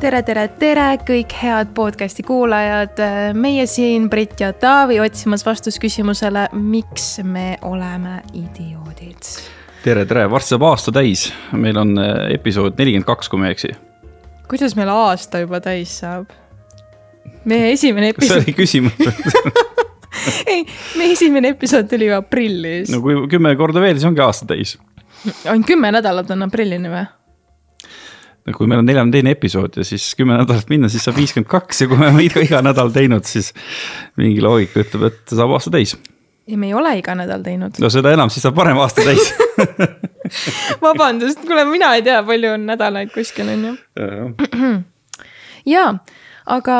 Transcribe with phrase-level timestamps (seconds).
[0.00, 3.00] tere, tere, tere, kõik head podcast'i kuulajad.
[3.36, 9.28] meie siin, Brit ja Taavi, otsimas vastust küsimusele, miks me oleme idioodid.
[9.84, 13.56] tere, tere, varsti saab aasta täis, meil on äh, episood nelikümmend kaks, kui ma ei
[13.58, 13.74] eksi.
[14.48, 16.32] kuidas meil aasta juba täis saab?
[17.44, 18.92] meie esimene kas see episood oli küsimus
[20.52, 20.64] ei,
[20.96, 24.78] meie esimene episood tuli ju aprillis no kui kümme korda veel, siis ongi aasta täis.
[25.44, 27.08] ainult kümme nädalat on aprillini või?
[28.46, 31.50] No kui meil on neljakümne teine episood ja siis kümme nädalat minna, siis saab viiskümmend
[31.50, 33.52] kaks ja kui me oleme iga, iga nädal teinud, siis
[34.20, 35.96] mingi loogika ütleb, et saab aasta täis.
[36.48, 37.80] ei, me ei ole iga nädal teinud.
[37.82, 39.32] no seda enam, siis saab varem aasta täis
[40.84, 43.74] vabandust, kuule, mina ei tea, palju on nädalaid kuskil, on ju.
[45.74, 45.90] jaa,
[46.58, 46.78] aga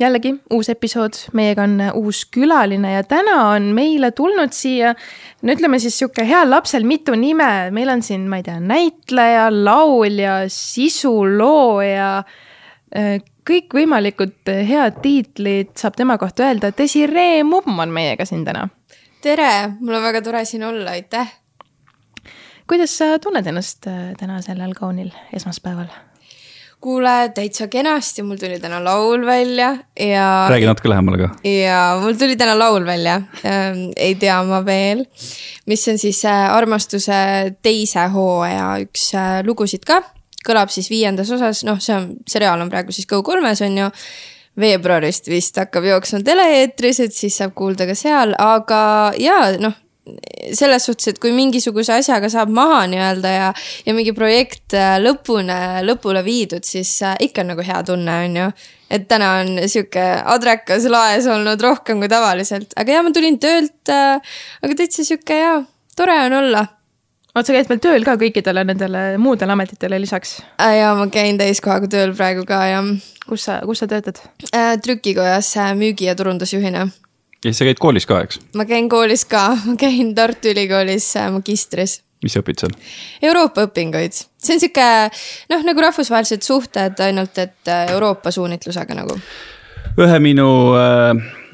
[0.00, 4.94] jällegi uus episood, meiega on uus külaline ja täna on meile tulnud siia,
[5.42, 9.48] no ütleme siis sihuke heal lapsel mitu nime, meil on siin, ma ei tea, näitleja,
[9.52, 12.10] laulja, sisulooja.
[13.44, 18.68] kõikvõimalikud head tiitlid saab tema kohta öelda, Desiree Mumm on meiega siin täna.
[19.22, 21.32] tere, mul on väga tore siin olla, aitäh.
[22.66, 23.86] kuidas sa tunned ennast
[24.18, 25.92] täna sellel kaunil esmaspäeval?
[26.84, 30.26] Kuule, täitsa kenasti, mul tuli täna laul välja ja.
[30.50, 31.30] räägi natuke lähemale ka.
[31.48, 35.04] ja mul tuli täna laul välja ähm,, ei tea ma veel,
[35.70, 37.16] mis on siis äh, armastuse
[37.64, 40.02] teise hooaja üks äh, lugusid ka.
[40.44, 43.90] kõlab siis viiendas osas, noh, see on, seriaal on praegu siis Go3-s on ju
[44.60, 48.82] veebruarist vist hakkab jooksma tele-eetris, et siis saab kuulda ka seal, aga
[49.18, 49.74] ja noh,
[50.52, 53.50] selles suhtes, et kui mingisuguse asjaga saab maha nii-öelda ja,
[53.86, 58.38] ja mingi projekt äh, lõpuni, lõpule viidud, siis äh, ikka on nagu hea tunne, on
[58.42, 58.48] ju.
[58.94, 63.92] et täna on sihuke adrekas laes olnud rohkem kui tavaliselt, aga ja ma tulin töölt
[63.92, 64.36] äh,.
[64.62, 65.58] aga täitsa sihuke hea,
[65.96, 66.66] tore on olla
[67.34, 70.82] oot, sa käid veel tööl ka kõikidele nendele muudele ametitele lisaks äh,?
[70.82, 72.84] ja ma käin täiskohaga tööl praegu ka ja.
[73.24, 74.20] kus sa, kus sa töötad
[74.52, 74.76] äh,?
[74.84, 76.90] trükikojas müügi- ja turundusjuhina
[77.44, 78.40] ja siis sa käid koolis ka, eks?
[78.56, 81.98] ma käin koolis ka, ma käin Tartu Ülikoolis äh, magistris.
[82.24, 82.76] mis sa õpid seal?
[83.22, 84.90] Euroopa õpinguid, see on sihuke
[85.52, 89.18] noh, nagu rahvusvahelised suhted, ainult et äh, Euroopa suunitlusega nagu.
[90.00, 91.10] ühe minu äh,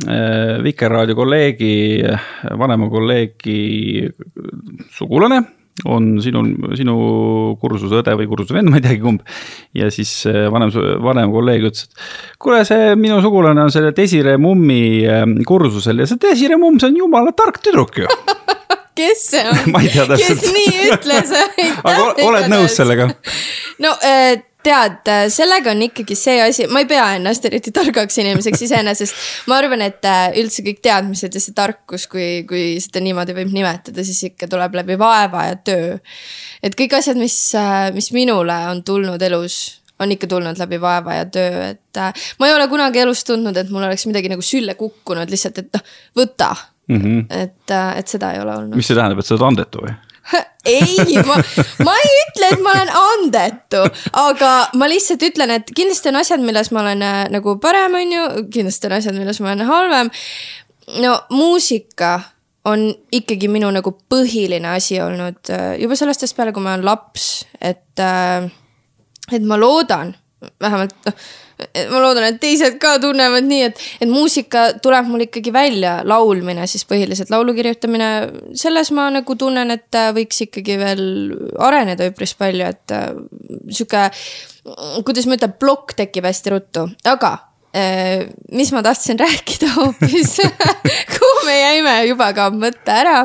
[0.06, 1.72] äh, Vikerraadio kolleegi,
[2.58, 4.06] vanema kolleegi
[4.96, 5.42] sugulane
[5.88, 6.96] on sinul, sinu
[7.60, 9.24] kursuse õde või kursuse vend, ma ei teagi kumb.
[9.76, 10.12] ja siis
[10.52, 10.72] vanem,
[11.04, 14.82] vanem kolleeg ütles, et kuule, see minu sugulane on selle Desire Mummi
[15.48, 18.10] kursusel ja see Desire Mumm, see on jumala tark tüdruk ju
[19.00, 19.74] kes see on?
[20.18, 21.34] kes nii ütles
[21.88, 23.10] aga oled nõus sellega?
[23.82, 28.64] no äh, tead, sellega on ikkagi see asi, ma ei pea ennast eriti targaks inimeseks
[28.66, 29.24] iseenesest.
[29.50, 33.52] ma arvan, et äh, üldse kõik teadmised ja see tarkus, kui, kui seda niimoodi võib
[33.54, 35.98] nimetada, siis ikka tuleb läbi vaeva ja töö.
[36.62, 39.60] et kõik asjad, mis, äh, mis minule on tulnud elus
[40.00, 43.56] on ikka tulnud läbi vaeva ja töö, et äh, ma ei ole kunagi elus tundnud,
[43.56, 46.54] et mul oleks midagi nagu sülle kukkunud lihtsalt, et noh, võta
[46.88, 47.00] mm.
[47.00, 47.26] -hmm.
[47.42, 48.76] et, et seda ei ole olnud.
[48.76, 49.96] mis see tähendab, et sa oled andetu või?
[50.70, 51.36] Ei, ma,
[51.86, 53.82] ma ei ütle, et ma olen andetu,
[54.22, 58.16] aga ma lihtsalt ütlen, et kindlasti on asjad, milles ma olen äh, nagu parem, on
[58.16, 60.12] ju, kindlasti on asjad, milles ma olen halvem.
[61.00, 62.18] no muusika
[62.70, 66.88] on ikkagi minu nagu põhiline asi olnud äh, juba sellest ajast peale, kui ma olen
[66.88, 67.28] laps,
[67.60, 68.48] et, äh,
[69.32, 70.14] et ma loodan,
[70.60, 71.30] vähemalt noh
[71.90, 76.66] ma loodan, et teised ka tunnevad nii, et, et muusika tuleb mul ikkagi välja, laulmine
[76.70, 78.10] siis põhiliselt, laulu kirjutamine.
[78.58, 81.04] selles ma nagu tunnen, et võiks ikkagi veel
[81.58, 83.12] areneda üpris palju, et äh,
[83.70, 84.08] sihuke,
[85.06, 90.36] kuidas ma ütlen, plokk tekib hästi ruttu, aga äh, mis ma tahtsin rääkida hoopis
[91.14, 93.24] kuhu me jäime, juba kaob mõte ära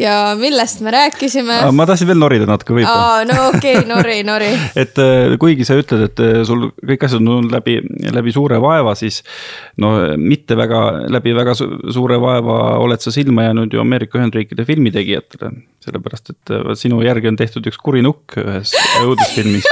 [0.00, 1.58] ja millest me rääkisime?
[1.72, 3.18] ma tahtsin veel norida natuke võib-olla.
[3.18, 4.48] aa, no okei okay,, nori, nori
[4.82, 7.76] et äh, kuigi sa ütled, et äh, sul kõik asjad on tulnud läbi,
[8.16, 9.20] läbi suure vaeva, siis
[9.80, 10.82] no mitte väga,
[11.12, 15.52] läbi väga suure vaeva oled sa silma jäänud ju Ameerika Ühendriikide filmitegijatele.
[15.84, 18.74] sellepärast, et äh, sinu järgi on tehtud üks kuri nukk ühes
[19.04, 19.68] õudusfilmis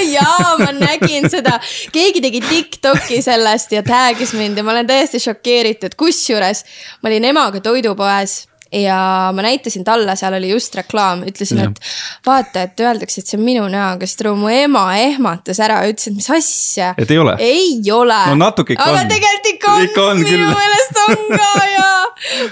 [0.00, 1.58] jaa, ma nägin seda,
[1.94, 6.64] keegi tegi Tiktoki sellest ja tag'is mind ja ma olen täiesti šokeeritud, kusjuures
[7.02, 11.80] ma olin emaga toidupoes ja ma näitasin talle, seal oli just reklaam, ütlesin, et
[12.26, 16.08] vaata, et öeldakse, et see on minu näoga, siis tule mu ema ehmatas ära, ütles,
[16.08, 16.92] et mis asja.
[16.98, 17.36] et ei ole?
[17.38, 18.20] ei ole.
[18.32, 19.00] no natuke ikka aga on.
[19.02, 21.90] aga tegelikult ikka on, ikka on minu meelest on ka ja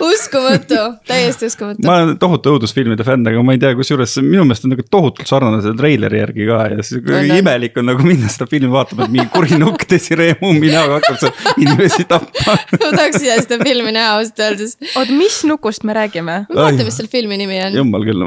[0.04, 1.86] uskumatu, täiesti uskumatu.
[1.88, 5.30] ma olen tohutu õudusfilmide fänn, aga ma ei tea, kusjuures minu meelest on nagu tohutult
[5.30, 9.08] sarnane selle treileri järgi ka ja siis kuidagi imelik on nagu minna seda filmi vaatama,
[9.08, 13.60] et mingi kuri nukk Desiree Mummi näoga hakkab seal inimesi tapma ma tahaks ise seda
[13.64, 14.76] filmi näha ausalt öeldes.
[14.92, 16.09] oot, mis nukust me räägime?
[16.10, 16.40] Räägime.
[16.54, 17.78] vaata, mis selle filmi nimi on.
[17.82, 18.26] jumal küll,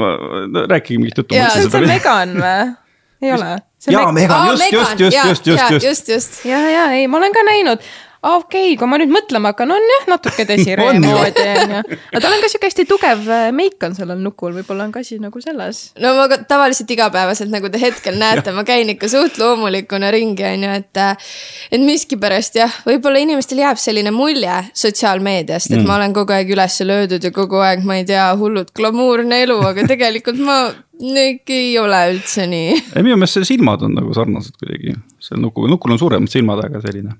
[0.53, 1.35] no rääkige mingit juttu.
[1.35, 2.73] see on see vegan või?
[3.21, 3.51] ei ole?
[3.91, 6.45] jaa, Megan, just, just, just, just, just, just, just, just.
[6.45, 7.83] ja, ja ei, ma olen ka näinud
[8.23, 11.81] okei okay,, kui ma nüüd mõtlema hakkan, on jah natuke Desiree moodi on ju.
[12.13, 15.03] aga tal on ka sihuke hästi tugev äh, meik on sellel nukul, võib-olla on ka
[15.03, 15.81] asi nagu selles.
[15.99, 20.67] no ma tavaliselt igapäevaselt, nagu te hetkel näete, ma käin ikka suht loomulikuna ringi, on
[20.67, 21.01] ju, et.
[21.03, 21.33] Äh,
[21.73, 25.89] et miskipärast jah, võib-olla inimestel jääb selline mulje sotsiaalmeediast, et mm.
[25.89, 29.59] ma olen kogu aeg üles löödud ja kogu aeg, ma ei tea, hullult glamuurne elu,
[29.67, 30.57] aga tegelikult ma
[31.03, 32.79] ikka ei ole üldse nii.
[32.95, 36.83] ei, minu meelest silmad on nagu sarnased kuidagi, seal nukul, nukul on suuremad silmad, aga
[36.85, 37.17] selline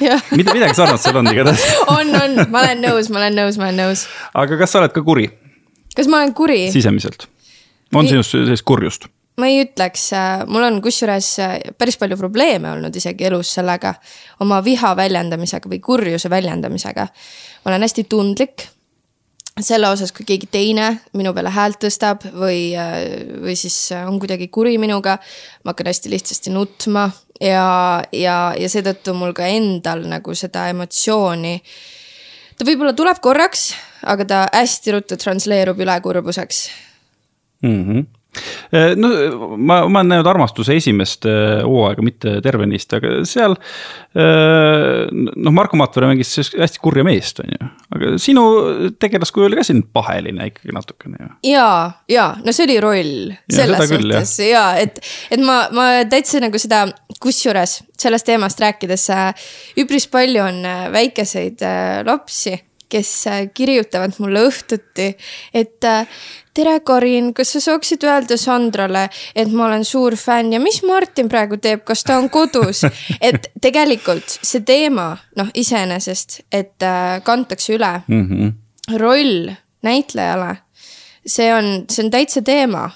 [0.38, 1.66] mida, midagi sarnast seal on igatahes
[1.96, 4.06] on, on, ma olen nõus, ma olen nõus, ma olen nõus.
[4.34, 5.28] aga kas sa oled ka kuri?
[5.96, 6.66] kas ma olen kuri?
[6.74, 7.28] sisemiselt,
[7.94, 9.08] on sinust sellist kurjust?
[9.40, 13.94] ma ei ütleks, äh, mul on kusjuures äh, päris palju probleeme olnud isegi elus sellega,
[14.44, 17.06] oma viha väljendamisega või kurjuse väljendamisega.
[17.64, 18.68] ma olen hästi tundlik
[19.60, 22.96] selle osas, kui keegi teine minu peale häält tõstab või, äh,
[23.44, 25.18] või siis on kuidagi kuri minuga.
[25.64, 27.10] ma hakkan hästi lihtsasti nutma
[27.40, 31.60] ja, ja, ja seetõttu mul ka endal nagu seda emotsiooni.
[32.58, 33.70] ta võib-olla tuleb korraks,
[34.02, 36.68] aga ta hästi ruttu transleerub üle kurbuseks
[37.62, 37.82] mm.
[37.84, 38.15] -hmm
[38.96, 39.10] no
[39.56, 43.56] ma, ma olen näinud Armastuse esimest eh, hooaega, mitte terve neist, aga seal.
[44.16, 48.44] Eh, noh, Marko Matvere mängis hästi kurja meest, on ju, aga sinu
[49.00, 51.32] tegelaskuju oli ka siin paheline ikkagi natukene ju.
[51.52, 51.68] ja,
[52.10, 55.00] ja no see oli roll selles suhtes ja et,
[55.32, 56.86] et ma, ma täitsa nagu seda,
[57.22, 59.08] kusjuures sellest teemast rääkides
[59.80, 61.62] üpris palju on väikeseid
[62.06, 62.56] lapsi
[62.88, 63.10] kes
[63.54, 65.08] kirjutavad mulle õhtuti,
[65.54, 65.84] et
[66.56, 69.06] tere, Karin, kas sa saaksid öelda Sandrale,
[69.36, 72.84] et ma olen suur fänn ja mis Martin praegu teeb, kas ta on kodus?
[73.28, 78.52] et tegelikult see teema, noh, iseenesest, et äh, kantakse üle mm -hmm.
[79.00, 79.50] roll
[79.82, 80.56] näitlejale.
[81.26, 82.90] see on, see on täitsa teema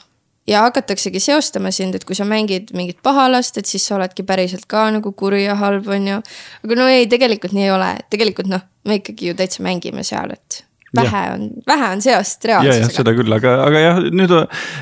[0.49, 4.67] ja hakataksegi seostama sind, et kui sa mängid mingit pahalast, et siis sa oledki päriselt
[4.71, 6.23] ka nagu kuri ja halb, on ju.
[6.65, 10.33] aga no ei, tegelikult nii ei ole, tegelikult noh, me ikkagi ju täitsa mängime seal,
[10.35, 10.65] et
[10.97, 12.93] vähe on, vähe on seost reaalsusega.
[12.97, 14.35] seda küll, aga, aga jah, nüüd,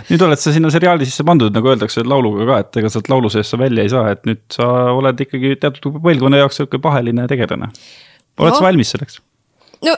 [0.09, 3.33] nüüd oled sa sinna seriaali sisse pandud, nagu öeldakse lauluga ka, et ega sealt laulu
[3.33, 7.27] seest sa välja ei saa, et nüüd sa oled ikkagi teatud põlvkonna jaoks sihuke paheline
[7.31, 7.73] tegelane.
[8.39, 8.61] oled no.
[8.61, 9.21] sa valmis selleks?
[9.85, 9.97] no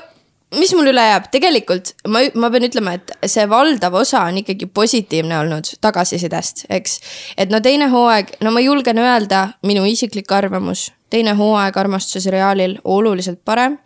[0.56, 4.66] mis mul üle jääb, tegelikult ma, ma pean ütlema, et see valdav osa on ikkagi
[4.74, 6.98] positiivne olnud tagasisidest, eks.
[7.38, 12.78] et no teine hooaeg, no ma julgen öelda, minu isiklik arvamus, teine hooaeg armastuse seriaalil
[12.84, 13.78] oluliselt parem.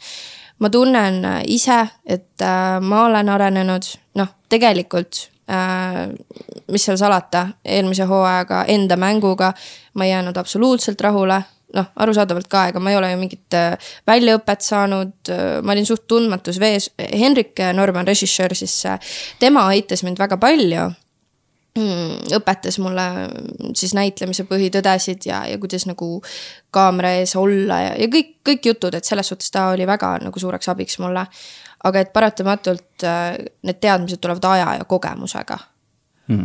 [0.63, 6.07] Ma tunnen äh, ise, et äh, ma olen arenenud, noh, tegelikult äh,
[6.71, 9.51] mis seal salata, eelmise hooajaga enda mänguga
[9.95, 11.43] ma ei jäänud absoluutselt rahule
[11.75, 13.59] noh, arusaadavalt ka, ega ma ei ole ju mingit
[14.06, 15.32] väljaõpet saanud,
[15.62, 16.91] ma olin suht tundmatus vees.
[16.99, 18.76] Henrik Norman, režissöör, siis
[19.43, 20.91] tema aitas mind väga palju
[21.75, 26.21] Mm, õpetas mulle mm, siis näitlemise põhitõdesid ja, ja kuidas nagu
[26.71, 30.38] kaamera ees olla ja, ja kõik, kõik jutud, et selles suhtes ta oli väga nagu
[30.38, 31.25] suureks abiks mulle.
[31.85, 33.35] aga et paratamatult äh,
[33.67, 35.59] need teadmised tulevad aja ja kogemusega
[36.29, 36.38] mm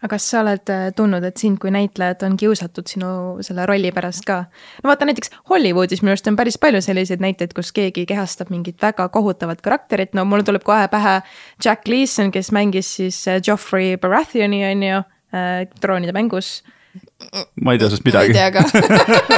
[0.00, 3.12] aga kas sa oled äh, tundnud, et sind kui näitlejat on kiusatud sinu
[3.44, 4.42] selle rolli pärast ka?
[4.82, 8.80] no vaata näiteks Hollywoodis minu arust on päris palju selliseid näiteid, kus keegi kehastab mingit
[8.82, 11.20] väga kohutavat karakterit, no mul tuleb kohe pähe
[11.64, 16.60] Jack Leeson, kes mängis siis Geoffrey äh, Baratheoni on ju äh,, troonide mängus
[17.62, 18.32] ma ei tea sellest midagi.
[18.32, 18.62] ma ei tea ka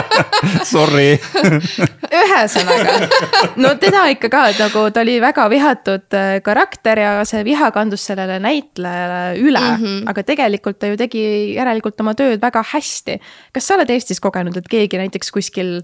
[0.73, 1.18] Sorry
[2.23, 2.94] ühesõnaga,
[3.61, 7.68] no teda ikka ka, et nagu ta oli väga vihatud äh, karakter ja see viha
[7.75, 10.09] kandus sellele näitlejale üle mm, -hmm.
[10.12, 11.25] aga tegelikult ta ju tegi
[11.56, 13.21] järelikult oma tööd väga hästi.
[13.52, 15.80] kas sa oled Eestis kogenud, et keegi näiteks kuskil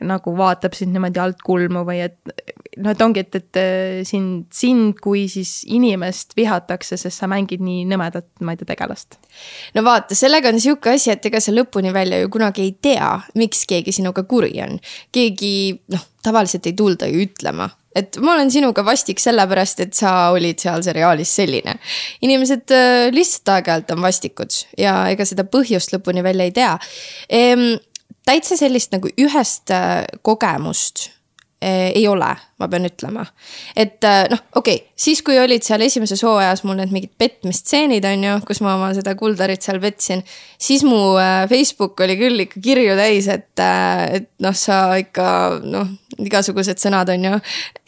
[0.00, 2.18] nagu vaatab sind niimoodi alt kulmu või et
[2.78, 7.62] noh, et ongi, et, et äh, sind, sind kui siis inimest vihatakse, sest sa mängid
[7.64, 9.18] nii nõmedat, ma ei tea, tegelast.
[9.76, 13.10] no vaata, sellega on sihuke asi, et ega sa lõpuni välja ju kunagi ei tea,
[13.38, 14.78] miks keegi sinuga kuri on.
[15.14, 15.52] keegi
[15.94, 17.68] noh, tavaliselt ei tulda ju ütlema
[17.98, 21.78] et ma olen sinuga vastik sellepärast, et sa olid seal seriaalis selline.
[22.22, 26.72] inimesed äh, lihtsalt aeg-ajalt on vastikud ja ega seda põhjust lõpuni välja ei tea
[27.28, 27.68] ehm,
[28.28, 31.08] täitsa sellist nagu ühest äh, kogemust
[31.62, 33.24] ei ole, ma pean ütlema.
[33.74, 38.04] et äh, noh, okei okay,, siis kui olid seal esimeses hooajas mul need mingid petmistseenid,
[38.06, 40.22] on ju, kus ma oma seda kuldarit seal petsin.
[40.58, 41.16] siis mu
[41.50, 45.26] Facebook oli küll ikka kirju täis, et, et noh, sa ikka
[45.66, 45.90] noh,
[46.22, 47.34] igasugused sõnad, on ju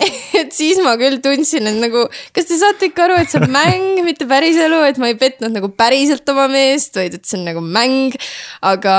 [0.40, 3.54] et siis ma küll tundsin, et nagu, kas te saate ikka aru, et see on
[3.54, 7.38] mäng, mitte päris elu, et ma ei petnud nagu päriselt oma meest, vaid et see
[7.38, 8.18] on nagu mäng.
[8.66, 8.98] aga,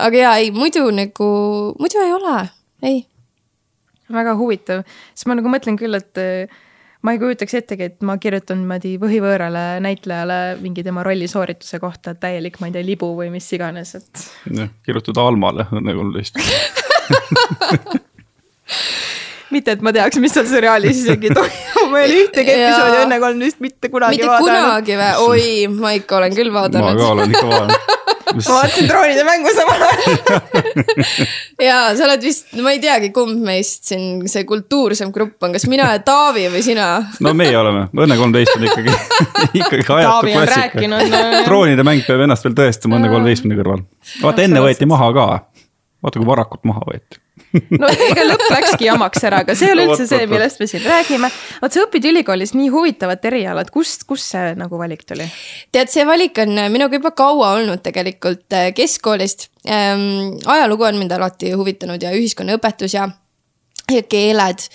[0.00, 1.30] aga jaa, ei muidu nagu,
[1.80, 2.40] muidu ei ole,
[2.86, 3.00] ei.
[4.12, 6.20] Väga huvitav, sest ma nagu mõtlen küll, et
[7.06, 12.14] ma ei kujutaks ettegi, et ma kirjutan niimoodi põhivõõrale näitlejale mingi tema rolli soorituse kohta
[12.18, 14.26] täielik, ma ei tea, libu või mis iganes, et.
[14.50, 16.40] jah, kirjutada Almale Õnne kolmteist
[19.54, 23.20] mitte, et ma teaks, mis seal seriaalis isegi toimub, ma ei ole ühtegi episoodi Õnne
[23.22, 24.50] kolmteist mitte kunagi mitte vaadanud.
[24.50, 25.14] mitte kunagi või?
[25.28, 26.92] oi, ma ikka olen küll vaadanud.
[26.92, 27.98] ma ka olen ikka vaadanud
[28.34, 30.76] ma vaatasin droonide mängu samal ajal
[31.68, 35.66] ja sa oled vist, ma ei teagi, kumb meist siin see kultuursem grupp on, kas
[35.70, 36.90] mina ja Taavi või sina?
[37.24, 38.94] no meie oleme, Õnne kolmteist on ikkagi,
[39.62, 41.24] ikkagi ajatud klassika.
[41.48, 43.84] droonide mäng peab ennast veel tõestama Õnne kolmeteistkümne kõrval.
[44.22, 45.26] vaata, enne võeti maha ka.
[46.04, 49.86] vaata, kui varakult maha võeti no ega lõpp läkski jamaks ära, aga see ei ole
[49.88, 51.30] üldse see, millest me siin räägime.
[51.62, 55.26] vot sa õpid ülikoolis nii huvitavat eriala, et kust, kust see nagu valik tuli?
[55.74, 60.38] tead, see valik on minuga juba kaua olnud tegelikult äh, keskkoolist ähm,.
[60.46, 63.08] ajalugu on mind alati huvitanud ja ühiskonnaõpetus ja,
[63.90, 64.66] ja keeled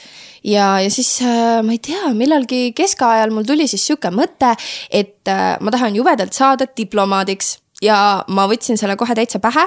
[0.46, 4.54] ja, ja siis äh, ma ei tea, millalgi keskajal mul tuli siis sihuke mõte,
[4.92, 7.56] et äh, ma tahan jubedalt saada diplomaadiks
[7.86, 9.66] ja ma võtsin selle kohe täitsa pähe.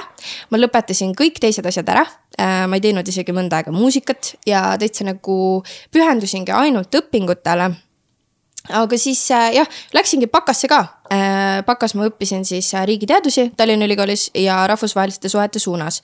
[0.49, 2.05] ma lõpetasin kõik teised asjad ära.
[2.39, 7.71] Äh, ma ei teinud isegi mõnda aega muusikat ja täitsa nagu pühendusingi ainult õpingutele.
[8.69, 10.79] Aga siis äh, jah, läksingi Bakasse ka.
[11.09, 16.01] Äh, Bakas ma õppisin siis riigiteadusi Tallinna Ülikoolis ja rahvusvaheliste suhete suunas.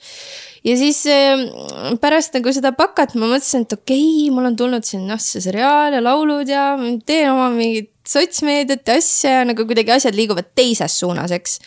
[0.64, 1.04] ja siis
[2.00, 5.44] pärast nagu seda Bakat ma mõtlesin, et okei okay,, mul on tulnud siin noh, see
[5.44, 6.72] seriaal ja laulud ja
[7.06, 11.60] teen oma mingit sotsmeediat ja asja ja nagu kuidagi asjad liiguvad teises suunas, eks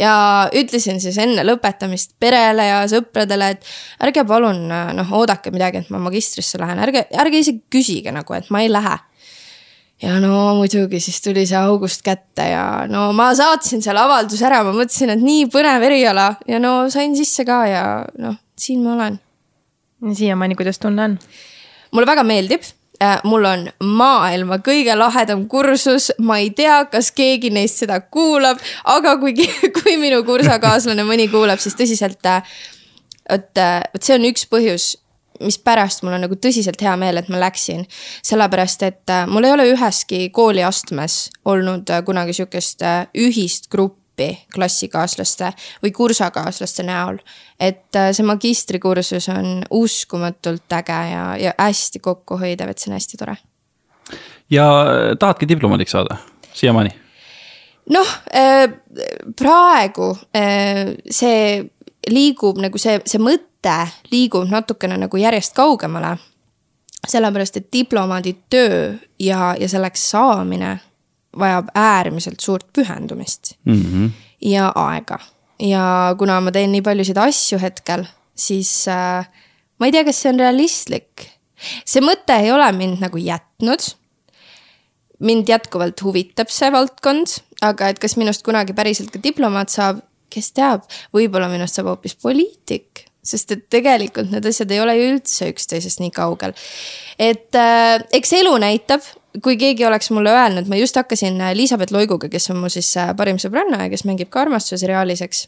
[0.00, 3.72] ja ütlesin siis enne lõpetamist perele ja sõpradele, et
[4.06, 8.50] ärge palun noh, oodake midagi, et ma magistrisse lähen, ärge, ärge isegi küsige nagu, et
[8.50, 8.98] ma ei lähe.
[10.02, 14.62] Ja no muidugi siis tuli see august kätte ja no ma saatsin selle avalduse ära,
[14.66, 17.84] ma mõtlesin, et nii põnev eriala ja no sain sisse ka ja
[18.18, 19.18] noh, siin ma olen.
[20.02, 21.18] siiamaani, kuidas tunne on?
[21.92, 22.66] mulle väga meeldib
[23.02, 28.60] Äh, mul on maailma kõige lahedam kursus, ma ei tea, kas keegi neist seda kuulab,
[28.92, 29.32] aga kui,
[29.78, 32.20] kui minu kursakaaslane mõni kuulab, siis tõsiselt.
[32.30, 32.52] Äh,
[33.26, 34.92] vot, äh, vot see on üks põhjus,
[35.42, 37.86] mispärast mul on nagu tõsiselt hea meel, et ma läksin.
[38.22, 42.84] sellepärast, et mul ei ole üheski kooliastmes olnud kunagi sihukest
[43.18, 44.02] ühist gruppi
[44.54, 47.18] klassikaaslaste või kursakaaslaste näol.
[47.60, 53.16] et äh, see magistrikursus on uskumatult äge ja, ja hästi kokkuhoidev, et see on hästi
[53.18, 53.36] tore.
[54.50, 56.16] ja äh, tahadki diplomaadiks saada,
[56.52, 56.90] siiamaani?
[57.90, 58.68] noh, äh,
[59.36, 60.16] praegu
[61.10, 61.70] see
[62.10, 63.76] liigub nagu see, see mõte
[64.10, 66.16] liigub natukene nagu järjest kaugemale
[67.08, 70.76] sellepärast, et diplomaadi töö ja, ja selleks saamine
[71.38, 74.10] vajab äärmiselt suurt pühendumist mm -hmm.
[74.40, 75.18] ja aega.
[75.58, 78.04] ja kuna ma teen nii paljusid asju hetkel,
[78.34, 79.28] siis äh,
[79.78, 81.28] ma ei tea, kas see on realistlik.
[81.84, 83.80] see mõte ei ole mind nagu jätnud.
[85.18, 87.26] mind jätkuvalt huvitab see valdkond,
[87.62, 90.00] aga et kas minust kunagi päriselt ka diplomaat saab,
[90.32, 90.84] kes teab,
[91.14, 96.00] võib-olla minust saab hoopis poliitik sest et tegelikult need asjad ei ole ju üldse üksteisest
[96.02, 96.56] nii kaugel.
[97.18, 99.06] et äh, eks elu näitab
[99.42, 102.90] kui keegi oleks mulle öelnud, ma just hakkasin äh, Elizabeth Loiguga, kes on mu siis
[103.00, 105.46] äh, parim sõbranna ja kes mängib ka armastuse seriaalis, eks.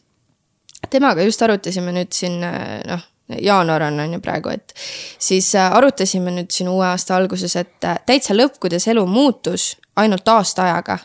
[0.90, 3.04] temaga just arutasime nüüd siin äh, noh,
[3.40, 4.74] jaanuar on, on ju praegu, et
[5.18, 10.68] siis arutasime nüüd siin uue aasta alguses, et täitsa lõpp, kuidas elu muutus ainult aasta
[10.68, 10.98] ajaga.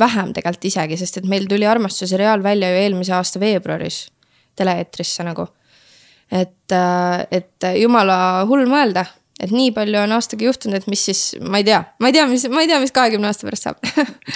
[0.00, 4.06] Vähem tegelikult isegi, sest et meil tuli armastuse seriaal välja ju eelmise aasta veebruaris
[4.58, 5.46] tele-eetrisse nagu.
[6.30, 6.72] et,
[7.30, 9.06] et jumala hull mõelda
[9.40, 12.26] et nii palju on aastaga juhtunud, et mis siis, ma ei tea, ma ei tea,
[12.30, 13.80] mis, ma ei tea, mis kahekümne aasta pärast saab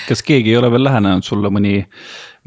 [0.09, 1.83] kas keegi ei ole veel lähenenud sulle mõni,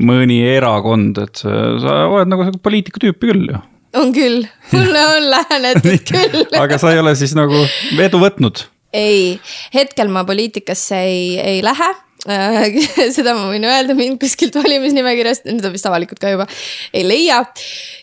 [0.04, 3.62] mõni erakond, et sa, sa oled nagu poliitiku tüüpi küll ju?
[3.98, 4.42] on küll,
[4.74, 7.62] mulle on lähenetud küll aga sa ei ole siis nagu
[8.04, 8.66] edu võtnud?
[8.98, 9.38] ei,
[9.76, 12.07] hetkel ma poliitikasse ei, ei lähe Äh,
[13.16, 16.48] seda ma võin öelda, mind kuskilt valimisnimekirjast, nüüd on vist avalikult ka juba,
[16.96, 17.44] ei leia.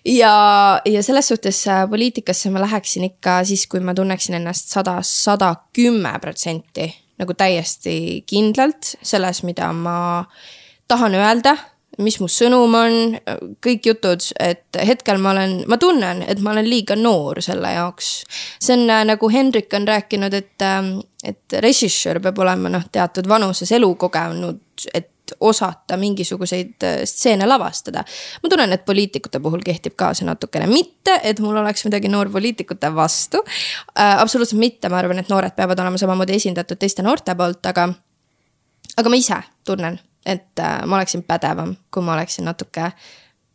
[0.08, 0.34] ja,
[0.88, 5.54] ja selles suhtes äh, poliitikasse ma läheksin ikka siis, kui ma tunneksin ennast sada, sada
[5.76, 6.88] kümme protsenti
[7.20, 9.96] nagu täiesti kindlalt selles, mida ma
[10.90, 11.54] tahan öelda
[12.02, 13.16] mis mu sõnum on,
[13.62, 18.12] kõik jutud, et hetkel ma olen, ma tunnen, et ma olen liiga noor selle jaoks.
[18.62, 23.28] see on äh, nagu Hendrik on rääkinud, et, ähm, et režissöör peab olema noh, teatud
[23.28, 24.62] vanuses elu kogenud,
[24.94, 28.04] et osata mingisuguseid äh, stseene lavastada.
[28.42, 32.94] ma tunnen, et poliitikute puhul kehtib ka see natukene, mitte et mul oleks midagi noorpoliitikute
[32.94, 33.40] vastu
[33.98, 34.20] äh,.
[34.20, 37.88] absoluutselt mitte, ma arvan, et noored peavad olema samamoodi esindatud teiste noorte poolt, aga,
[38.96, 42.90] aga ma ise tunnen et äh, ma oleksin pädevam, kui ma oleksin natuke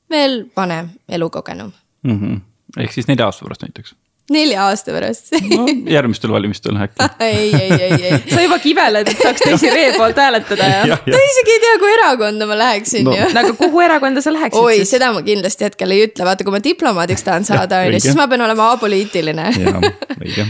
[0.09, 1.71] veel vanem, elukogenum
[2.03, 2.19] mm.
[2.19, 2.41] -hmm.
[2.77, 3.95] ehk siis nelja aasta pärast näiteks?
[4.33, 8.19] Nelja aasta pärast no järgmistel valimistel äkki ei, ei, ei, ei.
[8.31, 10.99] sa juba kibeled, et saaks Desiree poolt hääletada ja, ja.
[11.05, 13.15] ta isegi ei tea, kuhu erakonda ma läheksin no.
[13.17, 13.29] ju.
[13.33, 16.55] no aga kuhu erakonda sa läheksid oi, seda ma kindlasti hetkel ei ütle, vaata, kui
[16.55, 19.49] ma diplomaadiks tahan saada, on ju, siis ma pean olema apoliitiline.
[19.59, 19.81] jaa,
[20.19, 20.47] õige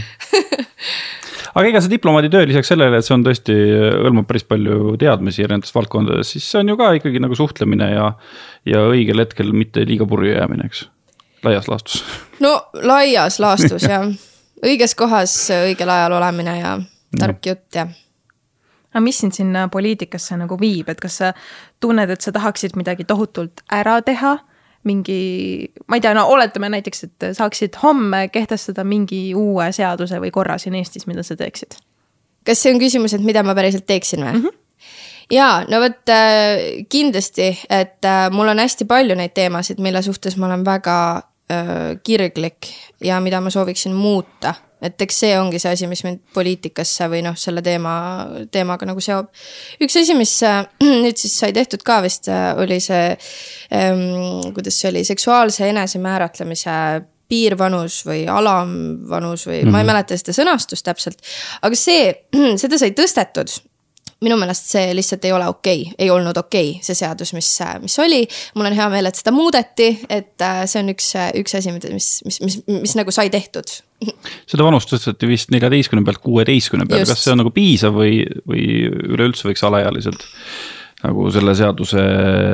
[1.54, 3.56] aga ega see diplomaaditöö lisaks sellele, et see on tõesti,
[4.04, 8.06] hõlmab päris palju teadmisi erinevates valdkondades, siis see on ju ka ikkagi nagu suhtlemine ja.
[8.68, 10.86] ja õigel hetkel mitte liiga purju jäämine, eks,
[11.44, 12.04] laias laastus.
[12.40, 14.06] no laias laastus jah,
[14.64, 16.76] õiges kohas õigel ajal olemine ja
[17.18, 17.52] tark no.
[17.52, 17.88] jutt ja
[18.90, 21.32] aga mis sind sinna poliitikasse nagu viib, et kas sa
[21.80, 24.38] tunned, et sa tahaksid midagi tohutult ära teha
[24.88, 25.20] mingi,
[25.92, 30.56] ma ei tea, no oletame näiteks, et saaksid homme kehtestada mingi uue seaduse või korra
[30.58, 31.76] siin Eestis, mida sa teeksid?
[32.46, 34.42] kas see on küsimus, et mida ma päriselt teeksin või mm?
[34.46, 34.58] -hmm
[35.30, 40.36] ja no vot äh, kindlasti, et äh, mul on hästi palju neid teemasid, mille suhtes
[40.36, 40.96] ma olen väga
[42.02, 42.68] kirglik
[43.04, 47.22] ja mida ma sooviksin muuta et eks see ongi see asi, mis mind poliitikasse või
[47.24, 47.92] noh, selle teema,
[48.52, 49.28] teemaga nagu seob.
[49.84, 50.62] üks asi, mis äh,
[51.04, 53.12] nüüd siis sai tehtud ka vist, äh, oli see
[53.76, 56.76] ähm,, kuidas see oli, seksuaalse enesemääratlemise
[57.30, 59.70] piirvanus või alamvanus või mm -hmm.
[59.70, 59.92] ma ei mhm.
[59.92, 61.20] mäleta seda sõnastust täpselt.
[61.62, 62.14] aga see,
[62.62, 63.60] seda sai tõstetud
[64.24, 67.50] minu meelest see lihtsalt ei ole okei okay., ei olnud okei okay,, see seadus, mis,
[67.82, 68.22] mis oli.
[68.56, 71.86] mul on hea meel, et seda muudeti, et äh, see on üks, üks asi, mis,
[71.94, 73.78] mis, mis, mis, mis nagu sai tehtud.
[74.50, 78.66] seda vanust tõsteti vist neljateistkümne pealt kuueteistkümne peale, kas see on nagu piisav või, või
[79.14, 80.26] üleüldse võiks alaealiselt
[81.00, 82.02] nagu selle seaduse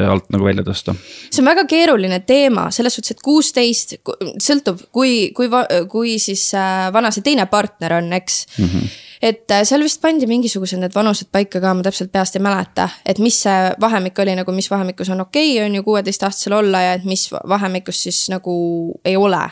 [0.07, 0.95] alt nagu välja tõsta?
[1.27, 3.97] see on väga keeruline teema selles suhtes, et kuusteist
[4.43, 5.51] sõltub, kui, kui,
[5.91, 8.71] kui siis äh, vana see teine partner on, eks mm.
[8.71, 12.45] -hmm et äh, seal vist pandi mingisugused need vanused paika ka, ma täpselt peast ei
[12.45, 16.59] mäleta, et mis see vahemik oli nagu, mis vahemikus on okei okay,, on ju kuueteistaastasel
[16.59, 18.57] olla ja et mis vahemikus siis nagu
[19.05, 19.43] ei ole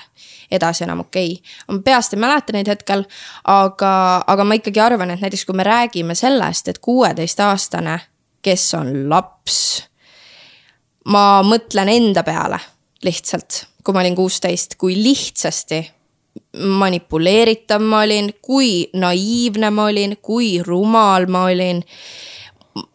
[0.50, 1.32] edasi enam okei.
[1.32, 1.76] Okay..
[1.76, 3.04] ma peast ei mäleta neid hetkel,
[3.44, 3.94] aga,
[4.26, 7.98] aga ma ikkagi arvan, et näiteks kui me räägime sellest, et kuueteistaastane,
[8.44, 9.58] kes on laps,
[11.10, 12.60] ma mõtlen enda peale
[13.04, 15.82] lihtsalt, kui ma olin kuusteist, kui lihtsasti
[16.54, 21.82] manipuleeritav ma olin, kui naiivne ma olin, kui rumal ma olin.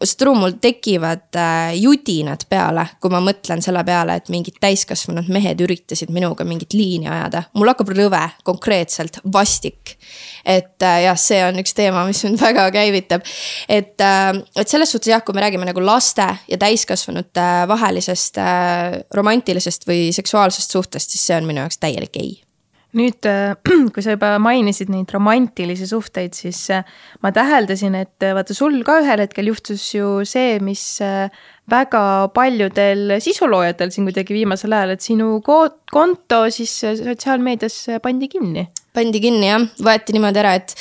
[0.04, 5.62] Stru, mul tekivad äh, judinad peale, kui ma mõtlen selle peale, et mingid täiskasvanud mehed
[5.64, 7.46] üritasid minuga mingit liini ajada.
[7.56, 9.96] mul hakkab rõve, konkreetselt vastik.
[10.44, 13.24] et äh, jah, see on üks teema, mis mind väga käivitab.
[13.68, 18.36] et, äh, et selles suhtes jah, kui me räägime nagu laste ja täiskasvanute vahelisest
[19.16, 22.36] romantilisest või seksuaalsest suhtest, siis see on minu jaoks täielik ei
[22.96, 23.54] nüüd, äh,
[23.94, 26.86] kui sa juba mainisid neid romantilisi suhteid, siis äh,
[27.22, 30.84] ma täheldasin, et äh, vaata sul ka ühel hetkel juhtus ju see, mis
[31.70, 32.02] väga
[32.34, 39.46] paljudel sisuloojatel siin kuidagi viimasel ajal, et sinu konto siis sotsiaalmeedias pandi kinni pandi kinni
[39.48, 40.74] jah, võeti niimoodi ära, et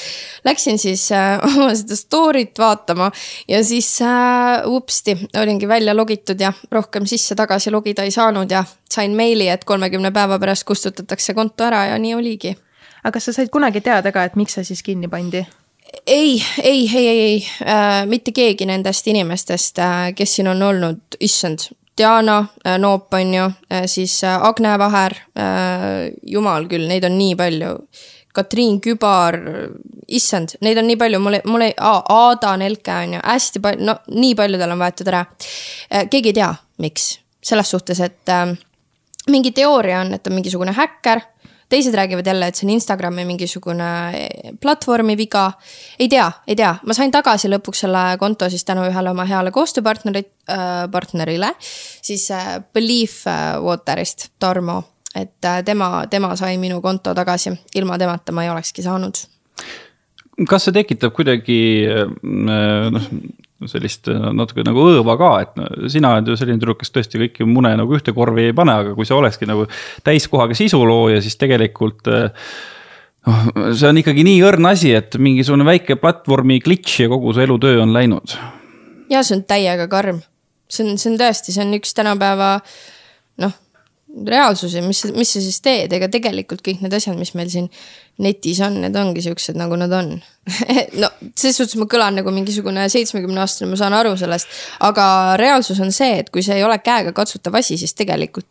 [0.48, 3.12] läksin siis äh, oma seda story't vaatama
[3.50, 9.16] ja siis äh, upsti olingi välja logitud ja rohkem sisse-tagasi logida ei saanud ja sain
[9.18, 12.56] meili, et kolmekümne päeva pärast kustutatakse konto ära ja nii oligi.
[13.04, 15.46] aga kas sa said kunagi teada ka, et miks see siis kinni pandi?
[16.06, 21.02] ei, ei, ei, ei, ei äh,, mitte keegi nendest inimestest äh,, kes siin on olnud,
[21.20, 21.70] issand,
[22.00, 25.16] Diana äh, Noop on ju, äh, siis äh, Agne Vaher,
[26.28, 27.76] jumal küll, neid on nii palju.
[28.34, 29.36] Katriin Kübar,
[30.08, 33.88] issand, neid on nii palju, mul ei, mul ei, Aada Nelke on ju, hästi palju,
[33.90, 35.24] no nii paljudel on võetud ära.
[36.12, 36.52] keegi ei tea,
[36.86, 37.08] miks,
[37.44, 38.54] selles suhtes, et äh,
[39.34, 41.24] mingi teooria on, et on mingisugune häkker
[41.70, 45.52] teised räägivad jälle, et see on Instagrami mingisugune eh, platvormi viga.
[46.00, 49.52] ei tea, ei tea, ma sain tagasi lõpuks selle konto siis tänu ühele oma heale
[49.52, 51.54] koostööpartneri äh,, partnerile.
[52.02, 54.84] siis äh, Belief äh, Waterist, Tarmo,
[55.16, 59.24] et äh, tema, tema sai minu konto tagasi, ilma temata ma ei olekski saanud
[60.48, 63.08] kas see tekitab kuidagi äh, noh,
[63.68, 67.48] sellist äh, natuke nagu õõva ka, et sina oled ju selline tüdruk, kes tõesti kõiki
[67.50, 69.66] mune nagu ühte korvi ei pane, aga kui sa olekski nagu
[70.06, 72.54] täiskohaga sisulooja, siis tegelikult äh,
[73.28, 77.44] noh, see on ikkagi nii õrn asi, et mingisugune väike platvormi glitch ja kogu su
[77.44, 78.38] elutöö on läinud.
[79.12, 80.24] ja see on täiega karm,
[80.70, 82.98] see on, see on tõesti, see on üks tänapäeva noh
[84.10, 87.70] reaalsusi, mis, mis sa siis teed, ega tegelikult kõik need asjad, mis meil siin
[88.24, 90.16] netis on, need ongi siuksed, nagu nad on
[91.02, 94.50] no selles suhtes ma kõlan nagu mingisugune seitsmekümne aastane, ma saan aru sellest,
[94.86, 95.06] aga
[95.40, 98.50] reaalsus on see, et kui see ei ole käegakatsutav asi, siis tegelikult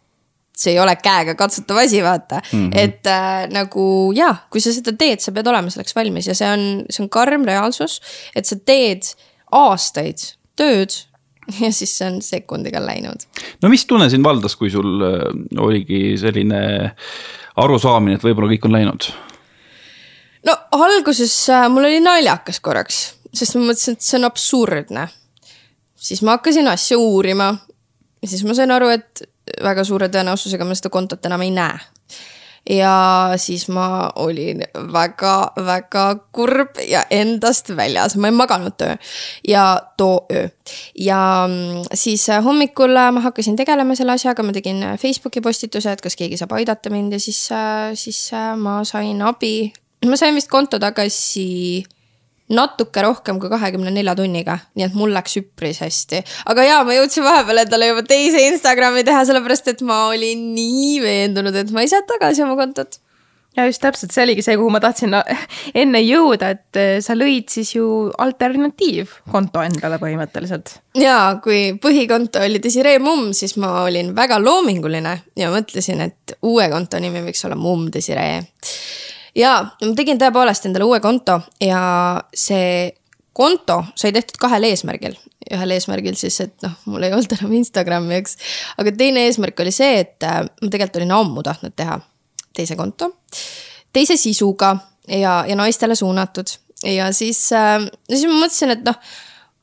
[0.58, 2.70] see ei ole käegakatsutav asi, vaata mm.
[2.70, 2.78] -hmm.
[2.78, 6.50] et äh, nagu jaa, kui sa seda teed, sa pead olema selleks valmis ja see
[6.50, 8.00] on, see on karm reaalsus,
[8.34, 9.06] et sa teed
[9.54, 10.94] aastaid tööd
[11.62, 13.24] ja siis see on sekundiga läinud.
[13.62, 15.24] no mis tunne sind valdas, kui sul äh,
[15.60, 16.60] oligi selline
[17.58, 19.08] arusaamine, et võib-olla kõik on läinud?
[20.46, 23.00] no alguses äh, mul oli naljakas korraks,
[23.32, 25.08] sest ma mõtlesin, et see on absurdne.
[25.96, 27.52] siis ma hakkasin asja uurima
[28.22, 29.24] ja siis ma sain aru, et
[29.64, 31.78] väga suure tõenäosusega ma seda kontot enam ei näe
[32.68, 38.96] ja siis ma olin väga-väga kurb ja endast väljas, ma ei maganud töö
[39.48, 40.48] ja too öö.
[40.98, 46.16] ja mm, siis hommikul ma hakkasin tegelema selle asjaga, ma tegin Facebooki postituse, et kas
[46.16, 47.48] keegi saab aidata mind ja siis,
[47.94, 49.72] siis ma sain abi.
[50.06, 51.84] ma sain vist konto tagasi
[52.54, 56.22] natuke rohkem kui kahekümne nelja tunniga, nii et mul läks üpris hästi.
[56.52, 60.96] aga jaa, ma jõudsin vahepeal endale juba teise Instagrami teha, sellepärast et ma olin nii
[61.04, 63.00] veendunud, et ma ei saa tagasi oma kontot
[63.58, 65.14] ja just täpselt, see oligi see, kuhu ma tahtsin
[65.82, 67.88] enne jõuda, et eh, sa lõid siis ju
[68.24, 70.76] alternatiivkonto endale põhimõtteliselt.
[70.98, 76.68] ja kui põhikonto oli Desiree Mumm, siis ma olin väga loominguline ja mõtlesin, et uue
[76.72, 78.40] konto nimi võiks olla Mumm Desiree
[79.36, 81.80] ja ma tegin tõepoolest endale uue konto ja
[82.34, 82.92] see
[83.38, 85.16] konto sai tehtud kahel eesmärgil.
[85.48, 88.36] ühel eesmärgil siis, et noh, mul ei olnud enam Instagrami, eks.
[88.82, 92.00] aga teine eesmärk oli see, et äh, ma tegelikult olin ammu tahtnud teha
[92.56, 93.12] teise konto,
[93.94, 94.74] teise sisuga
[95.08, 96.50] ja, ja naistele suunatud.
[96.84, 98.98] ja siis äh,, siis ma mõtlesin, et noh,